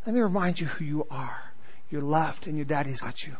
let 0.05 0.13
me 0.13 0.19
remind 0.19 0.59
you 0.59 0.67
who 0.67 0.83
you 0.83 1.07
are. 1.09 1.41
You're 1.89 2.01
loved 2.01 2.47
and 2.47 2.57
your 2.57 2.65
daddy's 2.65 2.99
got 2.99 3.23
you. 3.23 3.37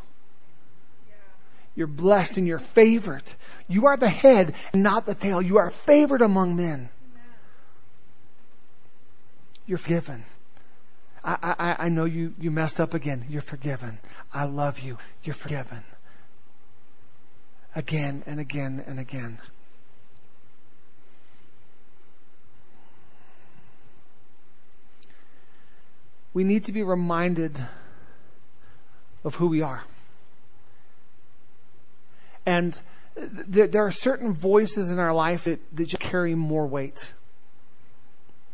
You're 1.75 1.87
blessed 1.87 2.37
and 2.37 2.47
you're 2.47 2.59
favored. 2.59 3.23
You 3.67 3.87
are 3.87 3.97
the 3.97 4.07
head 4.07 4.55
and 4.71 4.83
not 4.83 5.05
the 5.05 5.15
tail. 5.15 5.41
You 5.41 5.57
are 5.57 5.69
favored 5.69 6.21
among 6.21 6.55
men. 6.55 6.87
You're 9.71 9.77
forgiven. 9.77 10.25
I, 11.23 11.37
I, 11.41 11.85
I 11.85 11.87
know 11.87 12.03
you, 12.03 12.33
you 12.37 12.51
messed 12.51 12.81
up 12.81 12.93
again. 12.93 13.27
You're 13.29 13.41
forgiven. 13.41 13.99
I 14.33 14.43
love 14.43 14.79
you. 14.81 14.97
You're 15.23 15.33
forgiven. 15.33 15.81
Again 17.73 18.23
and 18.25 18.41
again 18.41 18.83
and 18.85 18.99
again. 18.99 19.39
We 26.33 26.43
need 26.43 26.65
to 26.65 26.73
be 26.73 26.83
reminded 26.83 27.57
of 29.23 29.35
who 29.35 29.47
we 29.47 29.61
are. 29.61 29.81
And 32.45 32.77
there, 33.15 33.67
there 33.67 33.85
are 33.85 33.93
certain 33.93 34.33
voices 34.33 34.89
in 34.89 34.99
our 34.99 35.13
life 35.13 35.45
that, 35.45 35.61
that 35.77 35.85
just 35.85 36.01
carry 36.01 36.35
more 36.35 36.67
weight. 36.67 37.13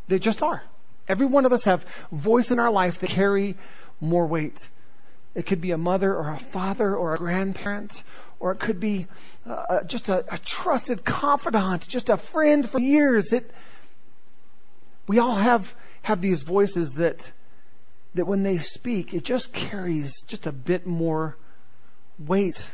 They 0.08 0.20
just 0.20 0.44
are. 0.44 0.62
Every 1.08 1.26
one 1.26 1.46
of 1.46 1.54
us 1.54 1.64
have 1.66 1.86
voice 2.12 2.52
in 2.52 2.60
our 2.60 2.72
life 2.72 3.00
that 3.00 3.10
carry 3.10 3.56
more 4.02 4.28
weight. 4.28 4.68
It 5.36 5.46
could 5.46 5.62
be 5.62 5.72
a 5.72 5.78
mother 5.78 6.14
or 6.14 6.32
a 6.32 6.40
father 6.40 6.96
or 6.96 7.14
a 7.14 7.18
grandparent, 7.18 8.04
or 8.40 8.52
it 8.52 8.60
could 8.60 8.80
be 8.80 9.08
uh, 9.46 9.52
uh 9.52 9.84
just 9.84 10.10
a, 10.10 10.26
a, 10.34 10.38
trusted 10.40 11.06
confidant, 11.06 11.88
just 11.88 12.10
a 12.10 12.18
friend 12.18 12.68
for 12.68 12.80
years. 12.80 13.34
It, 13.34 13.50
we 15.08 15.20
all 15.20 15.36
have 15.36 15.74
have 16.02 16.22
these 16.22 16.42
voices 16.42 16.94
that 16.94 17.32
that 18.16 18.26
when 18.26 18.44
they 18.44 18.58
speak, 18.58 19.14
it 19.14 19.24
just 19.24 19.54
carries 19.54 20.24
just 20.24 20.48
a 20.48 20.52
bit 20.52 20.88
more 20.88 21.38
weight. 22.20 22.68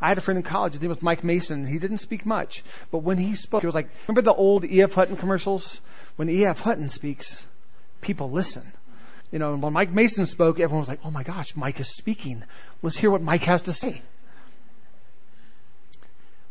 I 0.00 0.08
had 0.08 0.18
a 0.18 0.20
friend 0.20 0.36
in 0.36 0.42
college, 0.42 0.72
his 0.72 0.82
name 0.82 0.88
was 0.88 1.00
Mike 1.00 1.22
Mason. 1.22 1.64
He 1.64 1.78
didn't 1.78 1.98
speak 1.98 2.26
much, 2.26 2.64
but 2.90 2.98
when 2.98 3.18
he 3.18 3.36
spoke, 3.36 3.62
it 3.62 3.66
was 3.66 3.74
like, 3.74 3.88
remember 4.08 4.22
the 4.22 4.34
old 4.34 4.64
E.F. 4.64 4.92
Hutton 4.92 5.16
commercials? 5.16 5.80
When 6.16 6.28
E.F. 6.28 6.60
Hutton 6.60 6.88
speaks, 6.88 7.44
people 8.00 8.30
listen. 8.30 8.70
You 9.30 9.38
know, 9.38 9.56
when 9.56 9.72
Mike 9.72 9.90
Mason 9.90 10.26
spoke, 10.26 10.60
everyone 10.60 10.80
was 10.80 10.88
like, 10.88 11.00
oh 11.04 11.10
my 11.10 11.22
gosh, 11.22 11.56
Mike 11.56 11.80
is 11.80 11.88
speaking. 11.88 12.42
Let's 12.82 12.96
hear 12.96 13.10
what 13.10 13.22
Mike 13.22 13.42
has 13.42 13.62
to 13.62 13.72
say. 13.72 14.02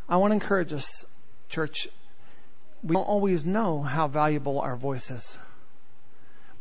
I 0.08 0.16
want 0.16 0.32
to 0.32 0.34
encourage 0.34 0.72
us, 0.72 1.04
church. 1.48 1.88
We 2.82 2.94
don't 2.94 3.04
always 3.04 3.44
know 3.44 3.80
how 3.80 4.08
valuable 4.08 4.60
our 4.60 4.74
voice 4.74 5.10
is 5.10 5.38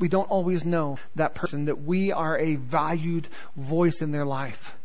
we 0.01 0.09
don't 0.09 0.29
always 0.29 0.65
know 0.65 0.97
that 1.15 1.35
person 1.35 1.65
that 1.65 1.83
we 1.83 2.11
are 2.11 2.37
a 2.37 2.55
valued 2.55 3.27
voice 3.55 4.01
in 4.01 4.11
their 4.11 4.25
life. 4.25 4.75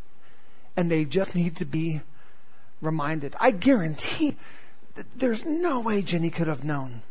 And 0.77 0.89
they 0.91 1.05
just 1.05 1.33
need 1.33 1.57
to 1.57 1.65
be 1.65 2.01
reminded. 2.81 3.35
I 3.39 3.51
guarantee 3.51 4.37
that 4.95 5.07
there's 5.17 5.43
no 5.43 5.81
way 5.81 6.03
Jenny 6.03 6.29
could 6.29 6.47
have 6.47 6.63
known 6.63 7.01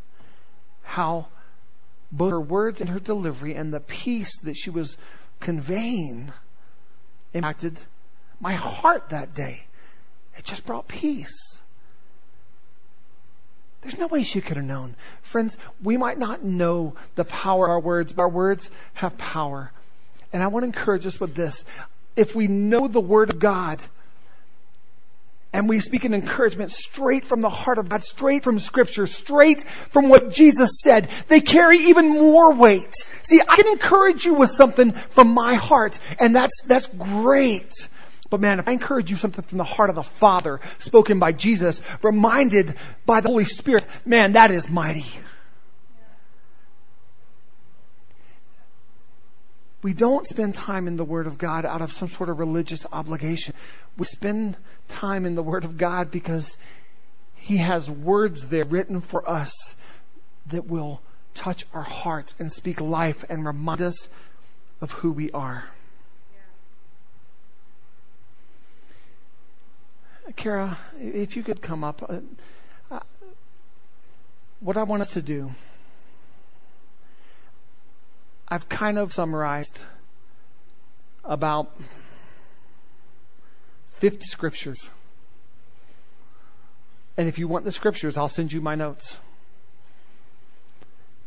how 0.97 1.27
both 2.11 2.31
her 2.31 2.41
words 2.41 2.81
and 2.81 2.89
her 2.89 2.99
delivery 2.99 3.55
and 3.55 3.73
the 3.73 3.81
peace 3.81 4.39
that 4.45 4.55
she 4.55 4.71
was 4.71 4.97
conveying 5.41 6.33
impacted 7.35 7.79
my 8.41 8.55
heart 8.55 9.11
that 9.11 9.35
day. 9.35 9.61
It 10.39 10.45
just 10.45 10.65
brought 10.65 10.89
peace. 10.89 11.61
There's 13.83 13.99
no 13.99 14.07
way 14.07 14.23
she 14.23 14.41
could 14.41 14.57
have 14.57 14.65
known. 14.65 14.97
Friends, 15.21 15.59
we 15.83 15.99
might 15.99 16.19
not 16.19 16.43
know 16.43 16.95
the 17.15 17.25
power 17.25 17.67
of 17.67 17.73
our 17.73 17.81
words, 17.81 18.15
but 18.15 18.23
our 18.23 18.31
words 18.31 18.71
have 18.95 19.19
power. 19.19 19.71
And 20.33 20.43
I 20.43 20.47
want 20.47 20.63
to 20.63 20.69
encourage 20.69 21.05
us 21.05 21.21
with 21.21 21.35
this. 21.35 21.63
If 22.17 22.35
we 22.35 22.49
know 22.49 22.89
the 22.89 23.03
Word 23.03 23.29
of 23.29 23.39
God, 23.39 23.83
and 25.57 25.71
we 25.71 25.81
speak 25.81 26.05
an 26.05 26.13
encouragement 26.13 26.71
straight 26.71 27.25
from 27.25 27.41
the 27.41 27.49
heart 27.49 27.79
of 27.79 27.89
God, 27.89 28.03
straight 28.03 28.45
from 28.45 28.59
Scripture, 28.59 29.07
straight 29.07 29.65
from 29.89 30.11
what 30.11 30.31
Jesus 30.31 30.83
said. 30.83 31.09
They 31.29 31.41
carry 31.41 31.79
even 31.79 32.11
more 32.11 32.53
weight. 32.53 32.95
See, 33.23 33.41
I 33.41 33.57
can 33.57 33.69
encourage 33.69 34.27
you 34.27 34.35
with 34.35 34.51
something 34.51 34.93
from 34.93 35.33
my 35.33 35.55
heart, 35.55 35.99
and 36.19 36.37
that's, 36.37 36.61
that's 36.67 36.87
great. 36.89 37.73
But 38.29 38.41
man, 38.41 38.59
if 38.59 38.69
I 38.69 38.73
encourage 38.73 39.11
you 39.11 39.17
something 39.17 39.43
from 39.43 39.57
the 39.57 39.65
heart 39.65 39.89
of 39.89 39.97
the 39.97 40.03
Father, 40.03 40.61
spoken 40.79 41.19
by 41.19 41.33
Jesus, 41.33 41.81
reminded 42.03 42.75
by 43.07 43.23
the 43.23 43.29
Holy 43.29 43.47
Spirit, 43.47 43.87
man, 44.05 44.33
that 44.33 44.51
is 44.51 44.69
mighty. 44.69 45.07
We 49.87 49.95
don't 49.95 50.27
spend 50.27 50.57
time 50.57 50.89
in 50.89 50.97
the 50.97 51.05
Word 51.05 51.29
of 51.29 51.39
God 51.39 51.65
out 51.65 51.81
of 51.81 51.93
some 51.93 52.09
sort 52.09 52.29
of 52.29 52.41
religious 52.41 52.85
obligation. 52.91 53.55
We 53.97 54.05
spend 54.05 54.57
time 54.89 55.25
in 55.25 55.37
the 55.37 55.45
Word 55.45 55.65
of 55.65 55.77
God 55.77 56.11
because 56.11 56.57
He 57.37 57.59
has 57.59 57.89
words 57.89 58.49
there 58.49 58.65
written 58.65 59.01
for 59.01 59.31
us 59.31 59.77
that 60.47 60.67
will 60.67 61.01
touch 61.37 61.67
our 61.73 61.85
hearts 61.85 62.35
and 62.41 62.51
speak 62.51 62.81
life 62.81 63.25
and 63.29 63.47
remind 63.47 63.81
us 63.81 64.09
of 64.81 64.91
who 64.91 65.13
we 65.13 65.31
are. 65.31 65.63
Kara, 70.35 70.77
if 70.99 71.37
you 71.37 71.45
could 71.45 71.63
come 71.63 71.85
up. 71.85 72.11
Uh, 72.91 72.99
what 74.59 74.77
I 74.77 74.83
want 74.83 75.03
us 75.03 75.13
to 75.13 75.23
do, 75.23 75.53
I've 78.49 78.69
kind 78.69 78.99
of 78.99 79.13
summarized 79.13 79.79
about 81.25 81.71
50 83.99 84.23
scriptures. 84.23 84.89
And 87.17 87.29
if 87.29 87.39
you 87.39 87.49
want 87.49 87.65
the 87.65 87.73
scriptures, 87.73 88.17
I'll 88.17 88.29
send 88.29 88.53
you 88.53 88.61
my 88.61 88.75
notes. 88.75 89.17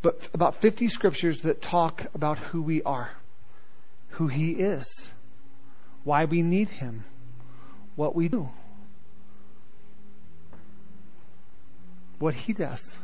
But 0.02 0.28
about 0.32 0.56
50 0.56 0.88
scriptures 0.88 1.42
that 1.42 1.60
talk 1.60 2.06
about 2.14 2.38
who 2.38 2.62
we 2.62 2.82
are, 2.82 3.10
who 4.10 4.28
He 4.28 4.52
is, 4.52 5.10
why 6.04 6.24
we 6.24 6.40
need 6.42 6.68
Him, 6.70 7.04
what 7.96 8.14
we 8.14 8.28
do. 8.28 8.48
what 12.20 12.34
he 12.34 12.52
does. 12.52 12.94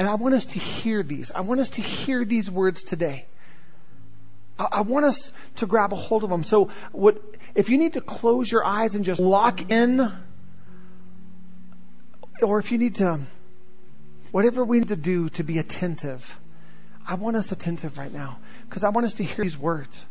And 0.00 0.08
I 0.08 0.14
want 0.14 0.34
us 0.34 0.46
to 0.46 0.58
hear 0.58 1.02
these. 1.02 1.30
I 1.30 1.42
want 1.42 1.60
us 1.60 1.68
to 1.70 1.82
hear 1.82 2.24
these 2.24 2.50
words 2.50 2.84
today. 2.84 3.26
I, 4.58 4.80
want 4.80 5.04
us 5.04 5.30
to 5.56 5.66
grab 5.66 5.92
a 5.92 5.96
hold 5.96 6.24
of 6.24 6.30
them. 6.30 6.42
So 6.42 6.70
what, 6.92 7.22
if 7.54 7.68
you 7.68 7.76
need 7.76 7.92
to 7.92 8.00
close 8.00 8.50
your 8.50 8.64
eyes 8.64 8.94
and 8.94 9.04
just 9.04 9.20
lock 9.20 9.70
in, 9.70 10.10
or 12.40 12.58
if 12.58 12.72
you 12.72 12.78
need 12.78 12.94
to, 12.94 13.20
whatever 14.30 14.64
we 14.64 14.78
need 14.78 14.88
to 14.88 14.96
do 14.96 15.28
to 15.30 15.44
be 15.44 15.58
attentive, 15.58 16.34
I 17.06 17.16
want 17.16 17.36
us 17.36 17.52
attentive 17.52 17.98
right 17.98 18.12
now 18.12 18.38
because 18.70 18.84
I 18.84 18.88
want 18.88 19.04
us 19.04 19.12
to 19.14 19.22
hear 19.22 19.44
these 19.44 19.58
words. 19.58 20.02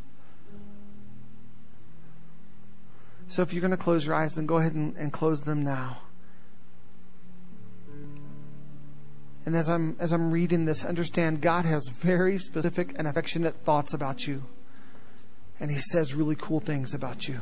So 3.27 3.41
if 3.41 3.53
you're 3.53 3.61
going 3.61 3.71
to 3.71 3.77
close 3.77 4.05
your 4.05 4.13
eyes, 4.13 4.35
then 4.35 4.45
go 4.45 4.57
ahead 4.57 4.73
and, 4.73 4.97
and 4.97 5.11
close 5.11 5.41
them 5.41 5.63
now. 5.63 5.97
And 9.49 9.57
as 9.57 9.67
I'm, 9.67 9.95
as 9.97 10.11
I'm 10.11 10.29
reading 10.29 10.65
this, 10.65 10.85
understand 10.85 11.41
God 11.41 11.65
has 11.65 11.87
very 11.87 12.37
specific 12.37 12.93
and 12.95 13.07
affectionate 13.07 13.55
thoughts 13.65 13.95
about 13.95 14.27
you. 14.27 14.43
And 15.59 15.71
He 15.71 15.79
says 15.79 16.13
really 16.13 16.35
cool 16.35 16.59
things 16.59 16.93
about 16.93 17.27
you. 17.27 17.41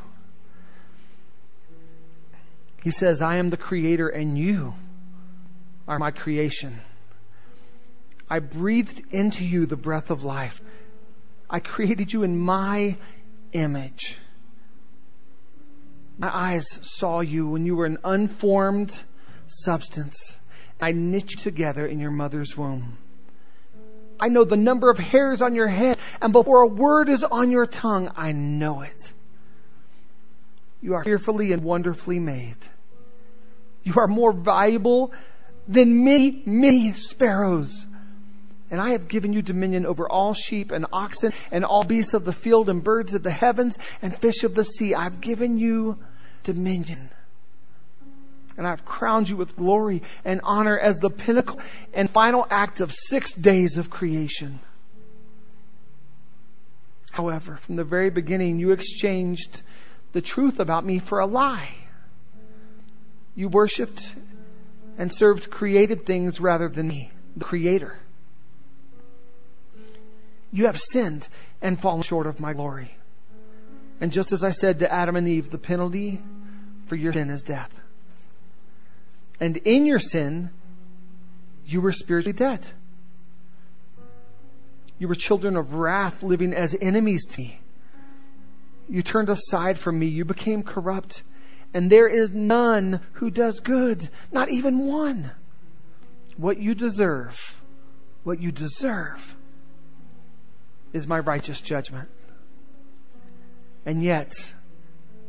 He 2.82 2.92
says, 2.92 3.22
I 3.22 3.40
am 3.40 3.50
the 3.50 3.58
creator 3.58 4.08
and 4.08 4.38
you 4.38 4.74
are 5.86 6.00
my 6.00 6.12
creation. 6.12 6.80
I 8.30 8.40
breathed 8.40 9.04
into 9.12 9.44
you 9.44 9.66
the 9.66 9.76
breath 9.76 10.10
of 10.10 10.24
life. 10.24 10.62
I 11.50 11.60
created 11.60 12.14
you 12.14 12.24
in 12.24 12.40
my 12.40 12.96
image. 13.52 14.18
My 16.18 16.34
eyes 16.34 16.68
saw 16.84 17.20
you 17.20 17.50
when 17.50 17.66
you 17.66 17.76
were 17.76 17.86
an 17.86 17.98
unformed 18.06 18.98
substance. 19.48 20.40
I 20.80 20.92
knit 20.92 21.32
you 21.32 21.38
together 21.38 21.86
in 21.86 22.00
your 22.00 22.12
mother's 22.12 22.56
womb. 22.56 22.98
I 24.20 24.30
know 24.30 24.44
the 24.44 24.58
number 24.58 24.90
of 24.90 24.98
hairs 24.98 25.42
on 25.42 25.54
your 25.56 25.68
head, 25.68 25.98
and 26.22 26.34
before 26.34 26.62
a 26.62 26.68
word 26.68 27.10
is 27.10 27.24
on 27.24 27.52
your 27.52 27.66
tongue, 27.66 28.12
I 28.16 28.32
know 28.32 28.82
it. 28.82 29.12
You 30.82 30.96
are 30.96 31.04
fearfully 31.04 31.52
and 31.52 31.64
wonderfully 31.64 32.20
made. 32.20 32.58
You 33.84 33.96
are 33.98 34.08
more 34.08 34.32
valuable 34.32 35.12
than 35.68 36.04
many, 36.04 36.44
many 36.46 36.94
sparrows. 36.94 37.86
And 38.70 38.82
I 38.82 38.90
have 38.90 39.08
given 39.08 39.34
you 39.34 39.42
dominion 39.42 39.86
over 39.86 40.10
all 40.10 40.34
sheep 40.34 40.72
and 40.72 40.86
oxen 40.92 41.32
and 41.52 41.64
all 41.64 41.84
beasts 41.84 42.14
of 42.14 42.26
the 42.26 42.34
field 42.34 42.70
and 42.70 42.84
birds 42.84 43.14
of 43.14 43.24
the 43.24 43.32
heavens 43.32 43.78
and 44.02 44.16
fish 44.16 44.44
of 44.44 44.56
the 44.56 44.64
sea. 44.64 44.94
I've 44.94 45.22
given 45.22 45.58
you 45.58 45.98
dominion. 46.44 47.10
And 48.58 48.66
I've 48.66 48.84
crowned 48.84 49.30
you 49.30 49.38
with 49.38 49.56
glory 49.56 50.02
and 50.26 50.42
honor 50.44 50.78
as 50.78 50.98
the 50.98 51.10
pinnacle 51.10 51.60
and 51.94 52.10
final 52.10 52.46
act 52.50 52.82
of 52.82 52.92
six 52.92 53.34
days 53.34 53.78
of 53.78 53.90
creation. 53.90 54.60
However, 57.12 57.58
from 57.58 57.76
the 57.76 57.84
very 57.84 58.10
beginning, 58.10 58.60
you 58.60 58.72
exchanged 58.72 59.62
the 60.14 60.22
truth 60.22 60.60
about 60.60 60.86
me 60.86 61.00
for 61.00 61.20
a 61.20 61.26
lie. 61.28 61.70
You 63.36 63.50
worshiped 63.50 64.12
and 64.98 65.14
served 65.14 65.52
created 65.52 66.06
things 66.06 66.40
rather 66.40 66.68
than 66.68 66.88
me, 66.88 67.12
the 67.36 67.46
Creator 67.46 67.96
you 70.52 70.66
have 70.66 70.80
sinned 70.80 71.28
and 71.62 71.80
fallen 71.80 72.02
short 72.02 72.28
of 72.28 72.40
my 72.40 72.54
glory. 72.54 72.92
And 74.00 74.12
just 74.12 74.32
as 74.32 74.44
I 74.44 74.52
said 74.52 74.80
to 74.80 74.92
Adam 74.92 75.16
and 75.16 75.28
Eve, 75.28 75.50
the 75.50 75.58
penalty 75.58 76.22
for 76.88 76.96
your 76.96 77.14
sin 77.14 77.30
is 77.30 77.44
death. 77.44 77.74
And 79.40 79.58
in 79.58 79.86
your 79.86 80.00
sin, 80.00 80.50
you 81.66 81.82
were 81.82 81.92
spiritually 81.92 82.34
dead. 82.34 82.66
You 85.00 85.08
were 85.08 85.16
children 85.16 85.56
of 85.58 85.76
wrath, 85.76 86.24
living 86.24 86.54
as 86.54 86.76
enemies 86.80 87.28
to 87.28 87.42
me. 87.42 87.60
You 88.90 89.02
turned 89.02 89.30
aside 89.30 89.78
from 89.78 90.00
me. 90.00 90.08
You 90.08 90.26
became 90.26 90.64
corrupt. 90.64 91.22
And 91.74 91.92
there 91.92 92.08
is 92.08 92.32
none 92.32 93.02
who 93.14 93.30
does 93.30 93.60
good, 93.60 94.08
not 94.32 94.50
even 94.50 94.80
one. 94.88 95.30
What 96.38 96.58
you 96.60 96.74
deserve, 96.74 97.56
what 98.24 98.40
you 98.40 98.52
deserve 98.52 99.36
is 100.94 101.06
my 101.06 101.20
righteous 101.20 101.62
judgment. 101.62 102.10
And 103.86 104.02
yet, 104.02 104.34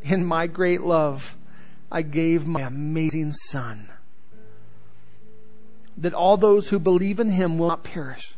in 0.03 0.25
my 0.25 0.47
great 0.47 0.83
love, 0.83 1.37
I 1.91 2.03
gave 2.03 2.47
my 2.47 2.63
amazing 2.63 3.33
Son. 3.33 3.89
That 5.99 6.15
all 6.15 6.37
those 6.37 6.69
who 6.69 6.79
believe 6.79 7.21
in 7.21 7.29
Him 7.29 7.59
will 7.59 7.69
not 7.69 7.83
perish, 7.85 8.33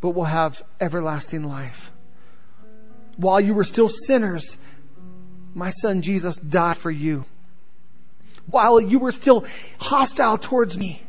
but 0.00 0.10
will 0.10 0.24
have 0.24 0.62
everlasting 0.80 1.44
life. 1.44 1.90
While 3.16 3.40
you 3.40 3.54
were 3.54 3.64
still 3.64 3.88
sinners, 3.88 4.56
my 5.54 5.70
Son 5.70 6.02
Jesus 6.02 6.36
died 6.36 6.76
for 6.76 6.90
you. 6.90 7.24
While 8.46 8.80
you 8.80 8.98
were 8.98 9.12
still 9.12 9.44
hostile 9.78 10.38
towards 10.38 10.76
me, 10.76 11.00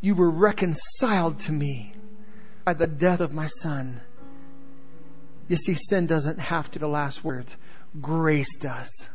you 0.00 0.14
were 0.14 0.30
reconciled 0.30 1.40
to 1.40 1.52
me 1.52 1.92
by 2.64 2.74
the 2.74 2.86
death 2.86 3.20
of 3.20 3.32
my 3.32 3.46
Son. 3.46 4.00
You 5.48 5.56
see, 5.56 5.74
sin 5.74 6.06
doesn't 6.06 6.40
have 6.40 6.70
to 6.72 6.78
the 6.78 6.88
last 6.88 7.24
word. 7.24 7.46
Grace 8.00 8.56
does. 8.56 9.08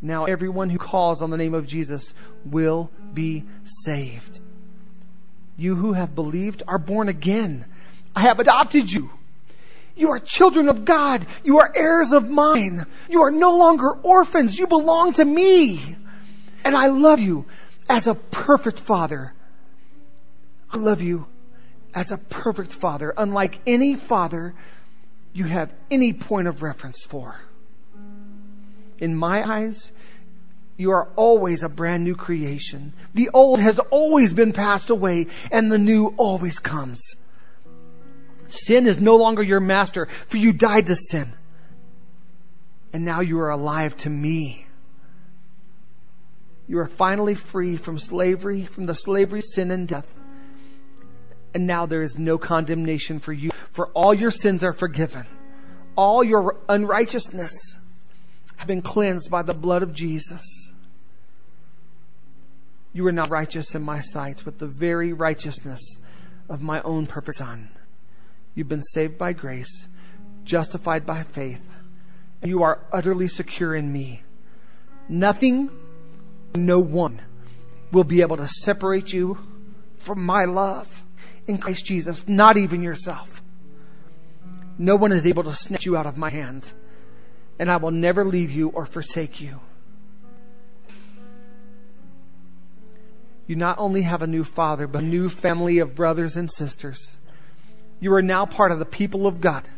Now 0.00 0.26
everyone 0.26 0.70
who 0.70 0.78
calls 0.78 1.22
on 1.22 1.30
the 1.30 1.36
name 1.36 1.54
of 1.54 1.66
Jesus 1.66 2.14
will 2.44 2.90
be 3.12 3.44
saved. 3.64 4.40
You 5.56 5.74
who 5.74 5.92
have 5.92 6.14
believed 6.14 6.62
are 6.68 6.78
born 6.78 7.08
again. 7.08 7.64
I 8.14 8.22
have 8.22 8.38
adopted 8.38 8.90
you. 8.90 9.10
You 9.96 10.10
are 10.10 10.20
children 10.20 10.68
of 10.68 10.84
God. 10.84 11.26
You 11.42 11.58
are 11.58 11.72
heirs 11.74 12.12
of 12.12 12.30
mine. 12.30 12.86
You 13.08 13.22
are 13.22 13.32
no 13.32 13.56
longer 13.56 13.90
orphans. 13.90 14.56
You 14.56 14.68
belong 14.68 15.14
to 15.14 15.24
me. 15.24 15.80
And 16.64 16.76
I 16.76 16.86
love 16.86 17.18
you 17.18 17.46
as 17.88 18.06
a 18.06 18.14
perfect 18.14 18.78
father. 18.78 19.32
I 20.70 20.76
love 20.76 21.02
you 21.02 21.26
as 21.94 22.12
a 22.12 22.18
perfect 22.18 22.72
father, 22.72 23.12
unlike 23.16 23.58
any 23.66 23.96
father 23.96 24.54
you 25.32 25.44
have 25.44 25.72
any 25.90 26.12
point 26.12 26.46
of 26.46 26.62
reference 26.62 27.02
for. 27.02 27.34
In 28.98 29.16
my 29.16 29.48
eyes, 29.48 29.90
you 30.76 30.92
are 30.92 31.08
always 31.16 31.62
a 31.62 31.68
brand 31.68 32.04
new 32.04 32.14
creation. 32.14 32.92
The 33.14 33.30
old 33.34 33.60
has 33.60 33.78
always 33.78 34.32
been 34.32 34.52
passed 34.52 34.90
away 34.90 35.26
and 35.50 35.70
the 35.70 35.78
new 35.78 36.14
always 36.16 36.58
comes. 36.58 37.16
Sin 38.48 38.86
is 38.86 38.98
no 38.98 39.16
longer 39.16 39.42
your 39.42 39.60
master, 39.60 40.08
for 40.28 40.36
you 40.36 40.52
died 40.52 40.86
to 40.86 40.96
sin. 40.96 41.32
And 42.92 43.04
now 43.04 43.20
you 43.20 43.40
are 43.40 43.50
alive 43.50 43.96
to 43.98 44.10
me. 44.10 44.66
You 46.66 46.78
are 46.78 46.86
finally 46.86 47.34
free 47.34 47.76
from 47.76 47.98
slavery, 47.98 48.64
from 48.64 48.86
the 48.86 48.94
slavery, 48.94 49.42
sin, 49.42 49.70
and 49.70 49.88
death. 49.88 50.06
And 51.54 51.66
now 51.66 51.86
there 51.86 52.02
is 52.02 52.18
no 52.18 52.38
condemnation 52.38 53.20
for 53.20 53.32
you, 53.32 53.50
for 53.72 53.88
all 53.88 54.14
your 54.14 54.30
sins 54.30 54.64
are 54.64 54.72
forgiven. 54.72 55.26
All 55.96 56.22
your 56.22 56.56
unrighteousness 56.68 57.78
have 58.58 58.66
been 58.66 58.82
cleansed 58.82 59.30
by 59.30 59.42
the 59.42 59.54
blood 59.54 59.82
of 59.82 59.94
Jesus. 59.94 60.72
You 62.92 63.06
are 63.06 63.12
not 63.12 63.30
righteous 63.30 63.74
in 63.74 63.82
my 63.82 64.00
sight 64.00 64.44
with 64.44 64.58
the 64.58 64.66
very 64.66 65.12
righteousness 65.12 65.98
of 66.48 66.60
my 66.60 66.82
own 66.82 67.06
perfect 67.06 67.38
Son. 67.38 67.70
You've 68.54 68.68
been 68.68 68.82
saved 68.82 69.16
by 69.16 69.32
grace, 69.32 69.86
justified 70.44 71.06
by 71.06 71.22
faith, 71.22 71.64
and 72.42 72.50
you 72.50 72.64
are 72.64 72.80
utterly 72.92 73.28
secure 73.28 73.74
in 73.74 73.92
me. 73.92 74.22
Nothing, 75.08 75.70
no 76.54 76.80
one 76.80 77.20
will 77.92 78.04
be 78.04 78.22
able 78.22 78.38
to 78.38 78.48
separate 78.48 79.12
you 79.12 79.38
from 79.98 80.24
my 80.24 80.46
love 80.46 80.88
in 81.46 81.58
Christ 81.58 81.84
Jesus, 81.84 82.26
not 82.26 82.56
even 82.56 82.82
yourself. 82.82 83.40
No 84.78 84.96
one 84.96 85.12
is 85.12 85.26
able 85.26 85.44
to 85.44 85.54
snatch 85.54 85.86
you 85.86 85.96
out 85.96 86.06
of 86.06 86.16
my 86.16 86.30
hand, 86.30 86.72
and 87.58 87.70
I 87.70 87.76
will 87.78 87.90
never 87.90 88.24
leave 88.24 88.50
you 88.50 88.68
or 88.68 88.86
forsake 88.86 89.40
you. 89.40 89.60
You 93.46 93.56
not 93.56 93.78
only 93.78 94.02
have 94.02 94.22
a 94.22 94.26
new 94.26 94.44
father, 94.44 94.86
but 94.86 95.02
a 95.02 95.06
new 95.06 95.28
family 95.28 95.78
of 95.78 95.94
brothers 95.94 96.36
and 96.36 96.50
sisters. 96.50 97.16
You 97.98 98.12
are 98.14 98.22
now 98.22 98.46
part 98.46 98.72
of 98.72 98.78
the 98.78 98.84
people 98.84 99.26
of 99.26 99.40
God. 99.40 99.68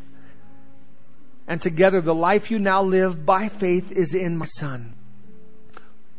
And 1.47 1.61
together, 1.61 2.01
the 2.01 2.15
life 2.15 2.51
you 2.51 2.59
now 2.59 2.83
live 2.83 3.25
by 3.25 3.49
faith 3.49 3.93
is 3.93 4.15
in 4.15 4.37
my 4.37 4.47
Son. 4.47 4.93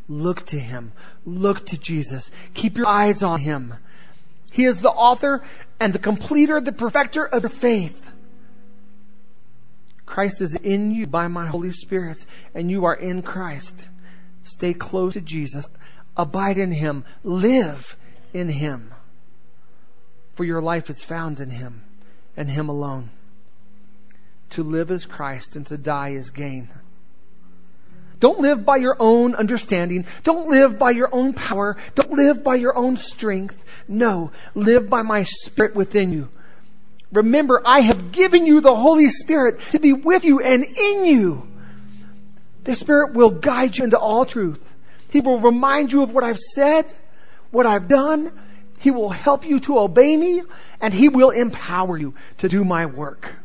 Look 0.08 0.45
to 0.47 0.60
Him. 0.60 0.93
Look 1.26 1.65
to 1.67 1.78
Jesus. 1.78 2.32
Keep 2.54 2.78
your 2.78 2.88
eyes 2.88 3.21
on 3.21 3.39
Him. 3.39 3.74
He 4.52 4.65
is 4.65 4.82
the 4.82 4.89
author 4.89 5.43
and 5.80 5.93
the 5.93 6.00
completer, 6.00 6.60
the 6.60 6.71
perfecter 6.71 7.26
of 7.26 7.43
your 7.43 7.50
faith. 7.50 8.11
Christ 10.12 10.41
is 10.41 10.56
in 10.56 10.91
you 10.91 11.08
by 11.08 11.30
my 11.30 11.47
Holy 11.47 11.71
Spirit, 11.71 12.26
and 12.54 12.69
you 12.69 12.84
are 12.84 12.93
in 12.93 13.21
Christ. 13.21 13.88
Stay 14.43 14.74
close 14.74 15.13
to 15.13 15.21
Jesus. 15.21 15.65
Abide 16.17 16.58
in 16.58 16.69
Him. 16.69 17.06
Live 17.24 17.95
in 18.34 18.50
Him. 18.50 18.93
For 20.34 20.43
your 20.43 20.62
life 20.62 20.89
is 20.89 21.02
found 21.02 21.39
in 21.39 21.50
Him 21.50 21.82
and 22.36 22.50
Him 22.50 22.67
alone. 22.67 23.10
To 24.52 24.63
live 24.63 24.91
is 24.91 25.06
Christ 25.06 25.56
and 25.56 25.65
to 25.67 25.78
die 25.78 26.10
is 26.10 26.32
gain. 26.32 26.67
Don't 28.19 28.41
live 28.41 28.65
by 28.65 28.76
your 28.76 28.97
own 29.00 29.34
understanding. 29.34 30.06
Don't 30.26 30.50
live 30.50 30.78
by 30.78 30.91
your 30.91 31.08
own 31.15 31.34
power. 31.34 31.78
Don't 31.95 32.12
live 32.12 32.43
by 32.43 32.56
your 32.56 32.78
own 32.78 32.97
strength. 32.97 33.63
No, 33.88 34.32
live 34.56 34.89
by 34.89 35.04
my 35.04 35.24
Spirit 35.24 35.74
within 35.74 36.12
you. 36.12 36.28
Remember, 37.12 37.62
I 37.65 37.82
have 37.82 38.12
given 38.12 38.45
you 38.45 38.62
the 38.62 38.76
Holy 38.76 39.10
Spirit 39.10 39.60
to 39.71 39.80
be 39.80 39.93
with 39.93 40.24
you 40.24 40.39
and 40.39 40.63
in 40.63 41.06
you. 41.06 41.47
The 42.63 42.76
Spirit 42.76 43.13
will 43.13 43.32
guide 43.32 43.78
you 43.78 43.84
into 43.84 43.97
all 43.97 44.26
truth. 44.26 44.65
He 45.10 45.19
will 45.19 45.39
remind 45.39 45.91
you 45.91 46.04
of 46.04 46.13
what 46.13 46.24
I've 46.24 46.39
said, 46.39 46.91
what 47.50 47.65
I've 47.65 47.88
done. 47.88 48.32
He 48.80 48.91
will 48.91 49.10
help 49.10 49.45
you 49.45 49.60
to 49.62 49.80
obey 49.80 50.15
me, 50.15 50.41
and 50.80 50.93
He 50.93 51.10
will 51.10 51.32
empower 51.32 51.97
you 51.97 52.13
to 52.39 52.50
do 52.50 52.63
my 52.63 52.86
work. 52.86 53.36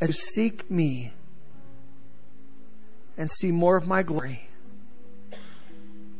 As 0.00 0.08
you 0.08 0.14
seek 0.14 0.70
me 0.70 1.12
and 3.16 3.30
see 3.30 3.52
more 3.52 3.76
of 3.76 3.86
my 3.86 4.02
glory, 4.02 4.40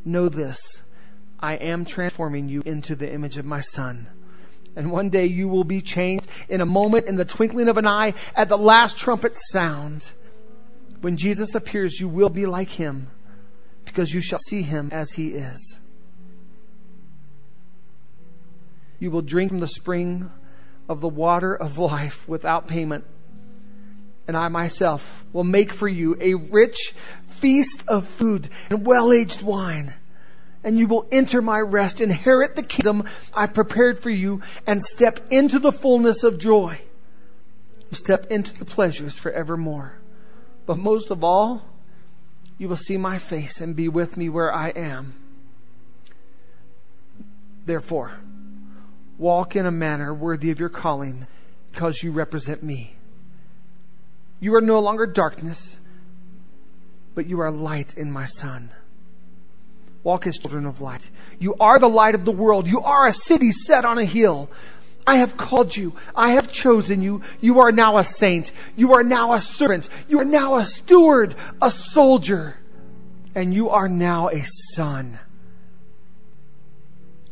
know 0.05 0.29
this. 0.29 0.83
I 1.41 1.55
am 1.55 1.85
transforming 1.85 2.49
you 2.49 2.63
into 2.65 2.95
the 2.95 3.13
image 3.13 3.39
of 3.39 3.45
my 3.45 3.63
Son. 3.63 4.07
And 4.75 4.91
one 4.91 5.11
day 5.11 5.27
you 5.27 5.49
will 5.49 5.65
be 5.65 5.83
changed 5.83 6.27
in 6.49 6.61
a 6.61 6.67
moment, 6.67 7.07
in 7.07 7.17
the 7.17 7.25
twinkling 7.25 7.69
of 7.69 7.77
an 7.77 7.87
eye, 7.87 8.15
at 8.35 8.49
the 8.49 8.59
last 8.59 8.97
trumpet 8.97 9.39
sound. 9.39 10.11
When 11.01 11.17
Jesus 11.17 11.55
appears, 11.55 11.99
you 11.99 12.09
will 12.09 12.31
be 12.31 12.47
like 12.47 12.71
him 12.71 13.09
because 13.85 14.13
you 14.13 14.21
shall 14.21 14.39
see 14.39 14.63
him 14.63 14.91
as 14.93 15.13
he 15.13 15.29
is. 15.29 15.81
You 18.99 19.11
will 19.11 19.23
drink 19.23 19.51
from 19.51 19.61
the 19.61 19.67
spring 19.67 20.31
of 20.89 21.01
the 21.01 21.09
water 21.09 21.55
of 21.55 21.79
life 21.79 22.27
without 22.29 22.69
payment. 22.69 23.05
And 24.29 24.37
I 24.37 24.49
myself 24.49 25.25
will 25.33 25.45
make 25.45 25.73
for 25.73 25.89
you 25.89 26.17
a 26.21 26.35
rich 26.35 26.95
feast 27.27 27.83
of 27.89 28.07
food 28.07 28.49
and 28.71 28.87
well 28.87 29.13
aged 29.13 29.43
wine. 29.43 29.93
And 30.65 30.79
you 30.79 30.87
will 30.87 31.07
enter 31.11 31.43
my 31.43 31.61
rest, 31.61 32.01
inherit 32.01 32.55
the 32.55 32.63
kingdom 32.63 33.09
I 33.35 33.47
prepared 33.47 33.99
for 33.99 34.11
you, 34.11 34.43
and 34.67 34.83
step 34.83 35.21
into 35.31 35.59
the 35.59 35.73
fullness 35.73 36.23
of 36.23 36.39
joy. 36.39 36.81
Step 37.91 38.27
into 38.31 38.57
the 38.57 38.65
pleasures 38.65 39.19
forevermore. 39.19 39.93
But 40.65 40.79
most 40.79 41.11
of 41.11 41.25
all, 41.25 41.65
you 42.59 42.69
will 42.69 42.77
see 42.77 42.97
my 42.97 43.19
face 43.19 43.61
and 43.61 43.75
be 43.75 43.89
with 43.89 44.17
me 44.17 44.29
where 44.29 44.55
I 44.55 44.69
am. 44.69 45.15
Therefore, 47.67 48.13
walk 49.19 49.57
in 49.57 49.67
a 49.67 49.71
manner 49.71 50.15
worthy 50.15 50.51
of 50.51 50.61
your 50.61 50.69
calling 50.69 51.27
because 51.71 52.03
you 52.03 52.13
represent 52.13 52.63
me. 52.63 52.95
You 54.41 54.55
are 54.57 54.61
no 54.61 54.81
longer 54.81 55.07
darkness, 55.07 55.79
but 57.15 57.27
you 57.27 57.41
are 57.41 57.51
light 57.51 57.97
in 57.97 58.11
my 58.11 58.27
Son. 58.27 58.71
Walk 60.05 60.27
as 60.27 60.39
children 60.39 60.67
of 60.67 60.81
light. 60.81 61.09
You 61.39 61.55
are 61.61 61.79
the 61.79 61.89
light 61.89 62.15
of 62.15 62.25
the 62.25 62.33
world. 62.33 62.67
You 62.67 62.81
are 62.81 63.07
a 63.07 63.13
city 63.13 63.53
set 63.53 63.85
on 63.85 63.99
a 63.99 64.05
hill. 64.05 64.51
I 65.07 65.17
have 65.17 65.37
called 65.37 65.77
you. 65.77 65.95
I 66.15 66.31
have 66.31 66.53
chosen 66.53 67.03
you. 67.03 67.23
You 67.41 67.61
are 67.61 67.73
now 67.73 67.99
a 67.99 68.05
saint. 68.05 68.53
You 68.77 68.95
are 68.95 69.03
now 69.03 69.33
a 69.33 69.41
servant. 69.41 69.89
You 70.09 70.21
are 70.21 70.25
now 70.25 70.57
a 70.57 70.65
steward, 70.65 71.35
a 71.61 71.71
soldier. 71.71 72.57
And 73.35 73.55
you 73.55 73.71
are 73.71 73.89
now 73.89 74.29
a 74.29 74.43
son. 74.45 75.19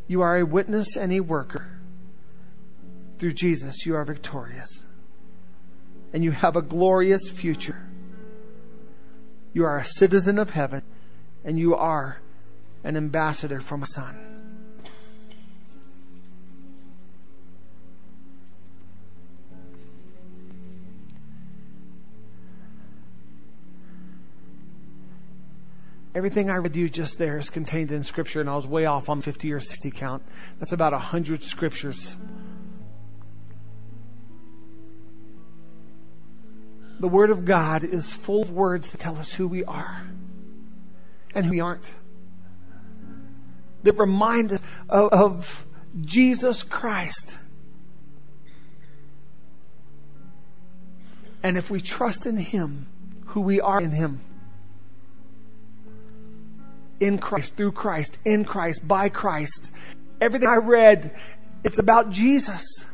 You 0.06 0.22
are 0.22 0.38
a 0.38 0.46
witness 0.46 0.96
and 0.96 1.12
a 1.12 1.20
worker. 1.20 1.68
Through 3.18 3.34
Jesus, 3.34 3.84
you 3.84 3.96
are 3.96 4.04
victorious. 4.04 4.82
And 6.12 6.24
you 6.24 6.30
have 6.32 6.56
a 6.56 6.62
glorious 6.62 7.28
future. 7.28 7.80
You 9.52 9.66
are 9.66 9.76
a 9.76 9.84
citizen 9.84 10.38
of 10.38 10.50
heaven. 10.50 10.82
And 11.44 11.58
you 11.58 11.76
are 11.76 12.18
an 12.84 12.96
ambassador 12.96 13.60
from 13.60 13.82
a 13.82 13.86
son. 13.86 14.30
Everything 26.12 26.50
I 26.50 26.56
read 26.56 26.74
you 26.74 26.90
just 26.90 27.18
there 27.18 27.38
is 27.38 27.50
contained 27.50 27.92
in 27.92 28.02
Scripture, 28.02 28.40
and 28.40 28.50
I 28.50 28.56
was 28.56 28.66
way 28.66 28.84
off 28.84 29.08
on 29.08 29.20
50 29.20 29.52
or 29.52 29.60
60 29.60 29.92
count. 29.92 30.22
That's 30.58 30.72
about 30.72 30.92
100 30.92 31.44
Scriptures. 31.44 32.16
The 36.98 37.08
Word 37.08 37.30
of 37.30 37.44
God 37.44 37.84
is 37.84 38.06
full 38.06 38.42
of 38.42 38.50
words 38.50 38.90
that 38.90 38.98
tell 38.98 39.16
us 39.18 39.32
who 39.32 39.46
we 39.46 39.64
are 39.64 40.02
and 41.34 41.44
who 41.44 41.52
we 41.52 41.60
aren't. 41.60 41.90
That 43.82 43.98
remind 43.98 44.52
us 44.52 44.60
of, 44.88 45.12
of 45.12 45.66
Jesus 46.00 46.62
Christ. 46.62 47.36
And 51.42 51.56
if 51.56 51.70
we 51.70 51.80
trust 51.80 52.26
in 52.26 52.36
Him, 52.36 52.86
who 53.26 53.40
we 53.40 53.60
are 53.60 53.80
in 53.80 53.92
Him 53.92 54.20
in 57.00 57.18
Christ, 57.18 57.56
through 57.56 57.72
Christ, 57.72 58.18
in 58.24 58.44
Christ, 58.44 58.86
by 58.86 59.08
Christ. 59.08 59.72
Everything 60.20 60.48
I 60.48 60.56
read, 60.56 61.16
it's 61.64 61.78
about 61.78 62.10
Jesus. 62.10 62.84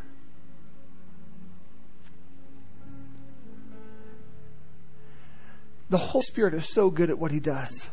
The 5.90 5.99
Holy 5.99 6.22
Spirit 6.22 6.55
is 6.55 6.68
so 6.68 6.90
good 6.90 7.11
at 7.11 7.18
what 7.18 7.33
He 7.33 7.40
does. 7.40 7.88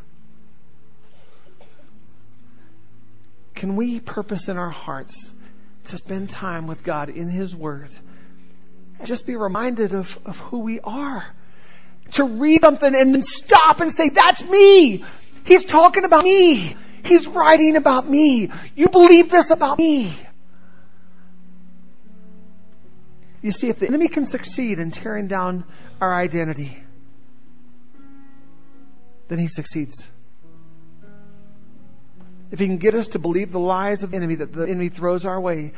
Can 3.54 3.76
we 3.76 4.00
purpose 4.00 4.48
in 4.48 4.56
our 4.58 4.70
hearts 4.70 5.32
to 5.84 5.96
spend 5.96 6.30
time 6.30 6.66
with 6.66 6.82
God 6.82 7.10
in 7.10 7.28
His 7.28 7.54
Word 7.54 7.88
and 8.98 9.06
just 9.06 9.26
be 9.26 9.36
reminded 9.36 9.94
of, 9.94 10.18
of 10.24 10.38
who 10.38 10.60
we 10.60 10.80
are? 10.80 11.24
To 12.12 12.24
read 12.24 12.60
something 12.60 12.94
and 12.94 13.14
then 13.14 13.22
stop 13.22 13.80
and 13.80 13.92
say, 13.92 14.08
That's 14.10 14.44
me! 14.44 15.04
He's 15.44 15.64
talking 15.64 16.04
about 16.04 16.24
me. 16.24 16.76
He's 17.04 17.26
writing 17.26 17.76
about 17.76 18.08
me. 18.08 18.50
You 18.74 18.88
believe 18.88 19.30
this 19.30 19.50
about 19.50 19.78
me. 19.78 20.14
You 23.42 23.50
see, 23.50 23.68
if 23.68 23.78
the 23.78 23.86
enemy 23.86 24.08
can 24.08 24.24
succeed 24.24 24.78
in 24.78 24.90
tearing 24.90 25.26
down 25.26 25.64
our 26.00 26.14
identity, 26.14 26.74
then 29.28 29.38
he 29.38 29.48
succeeds. 29.48 30.08
If 32.54 32.60
he 32.60 32.66
can 32.68 32.76
get 32.76 32.94
us 32.94 33.08
to 33.08 33.18
believe 33.18 33.50
the 33.50 33.58
lies 33.58 34.04
of 34.04 34.12
the 34.12 34.16
enemy 34.16 34.36
that 34.36 34.52
the 34.52 34.62
enemy 34.62 34.88
throws 34.88 35.26
our 35.26 35.40
way, 35.40 35.72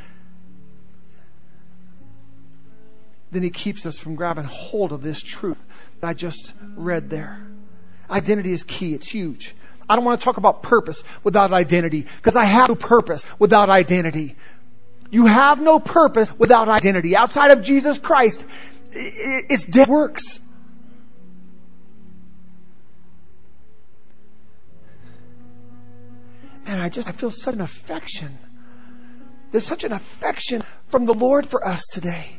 then 3.33 3.43
he 3.43 3.49
keeps 3.49 3.87
us 3.87 3.99
from 3.99 4.15
grabbing 4.15 4.45
hold 4.45 4.93
of 4.93 5.03
this 5.03 5.23
truth 5.23 5.59
that 6.01 6.09
I 6.09 6.13
just 6.13 6.53
read 6.75 7.09
there. 7.09 7.41
Identity 8.11 8.53
is 8.53 8.63
key. 8.63 8.93
It's 8.93 9.09
huge. 9.09 9.55
I 9.89 9.97
don't 9.97 10.05
want 10.05 10.21
to 10.21 10.25
talk 10.27 10.37
about 10.37 10.63
purpose 10.63 11.03
without 11.25 11.51
identity 11.51 12.05
because 12.19 12.37
I 12.37 12.45
have 12.45 12.69
no 12.69 12.75
purpose 12.75 13.25
without 13.39 13.71
identity. 13.71 14.37
You 15.11 15.25
have 15.25 15.59
no 15.59 15.81
purpose 15.81 16.31
without 16.39 16.69
identity. 16.69 17.17
Outside 17.17 17.53
of 17.53 17.63
Jesus 17.63 17.97
Christ, 17.97 18.45
it's 18.93 19.65
dead 19.65 19.89
works. 19.89 20.43
I 26.87 26.89
just, 26.89 27.09
I 27.09 27.13
feel 27.13 27.31
such 27.31 27.55
an 27.55 27.61
affection. 27.61 28.39
There's 29.51 29.67
such 29.67 29.85
an 29.85 29.93
affection 29.93 30.63
from 30.89 31.05
the 31.05 31.15
Lord 31.15 31.47
for 31.47 31.67
us 31.67 31.85
today. 31.93 32.35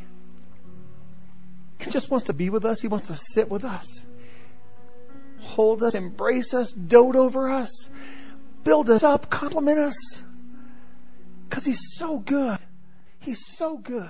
He 1.79 1.91
just 1.91 2.09
wants 2.09 2.25
to 2.27 2.33
be 2.33 2.49
with 2.49 2.65
us. 2.65 2.81
He 2.81 2.87
wants 2.87 3.07
to 3.07 3.15
sit 3.15 3.49
with 3.49 3.63
us 3.63 4.05
hold 5.57 5.81
us, 5.81 5.95
embrace 5.95 6.53
us, 6.53 6.71
dote 6.71 7.15
over 7.15 7.49
us, 7.49 7.89
build 8.63 8.89
us 8.89 9.03
up, 9.03 9.29
compliment 9.29 9.79
us. 9.79 10.23
Because 11.49 11.65
He's 11.65 11.95
so 11.95 12.19
good. 12.19 12.59
He's 13.19 13.43
so 13.57 13.77
good. 13.77 14.09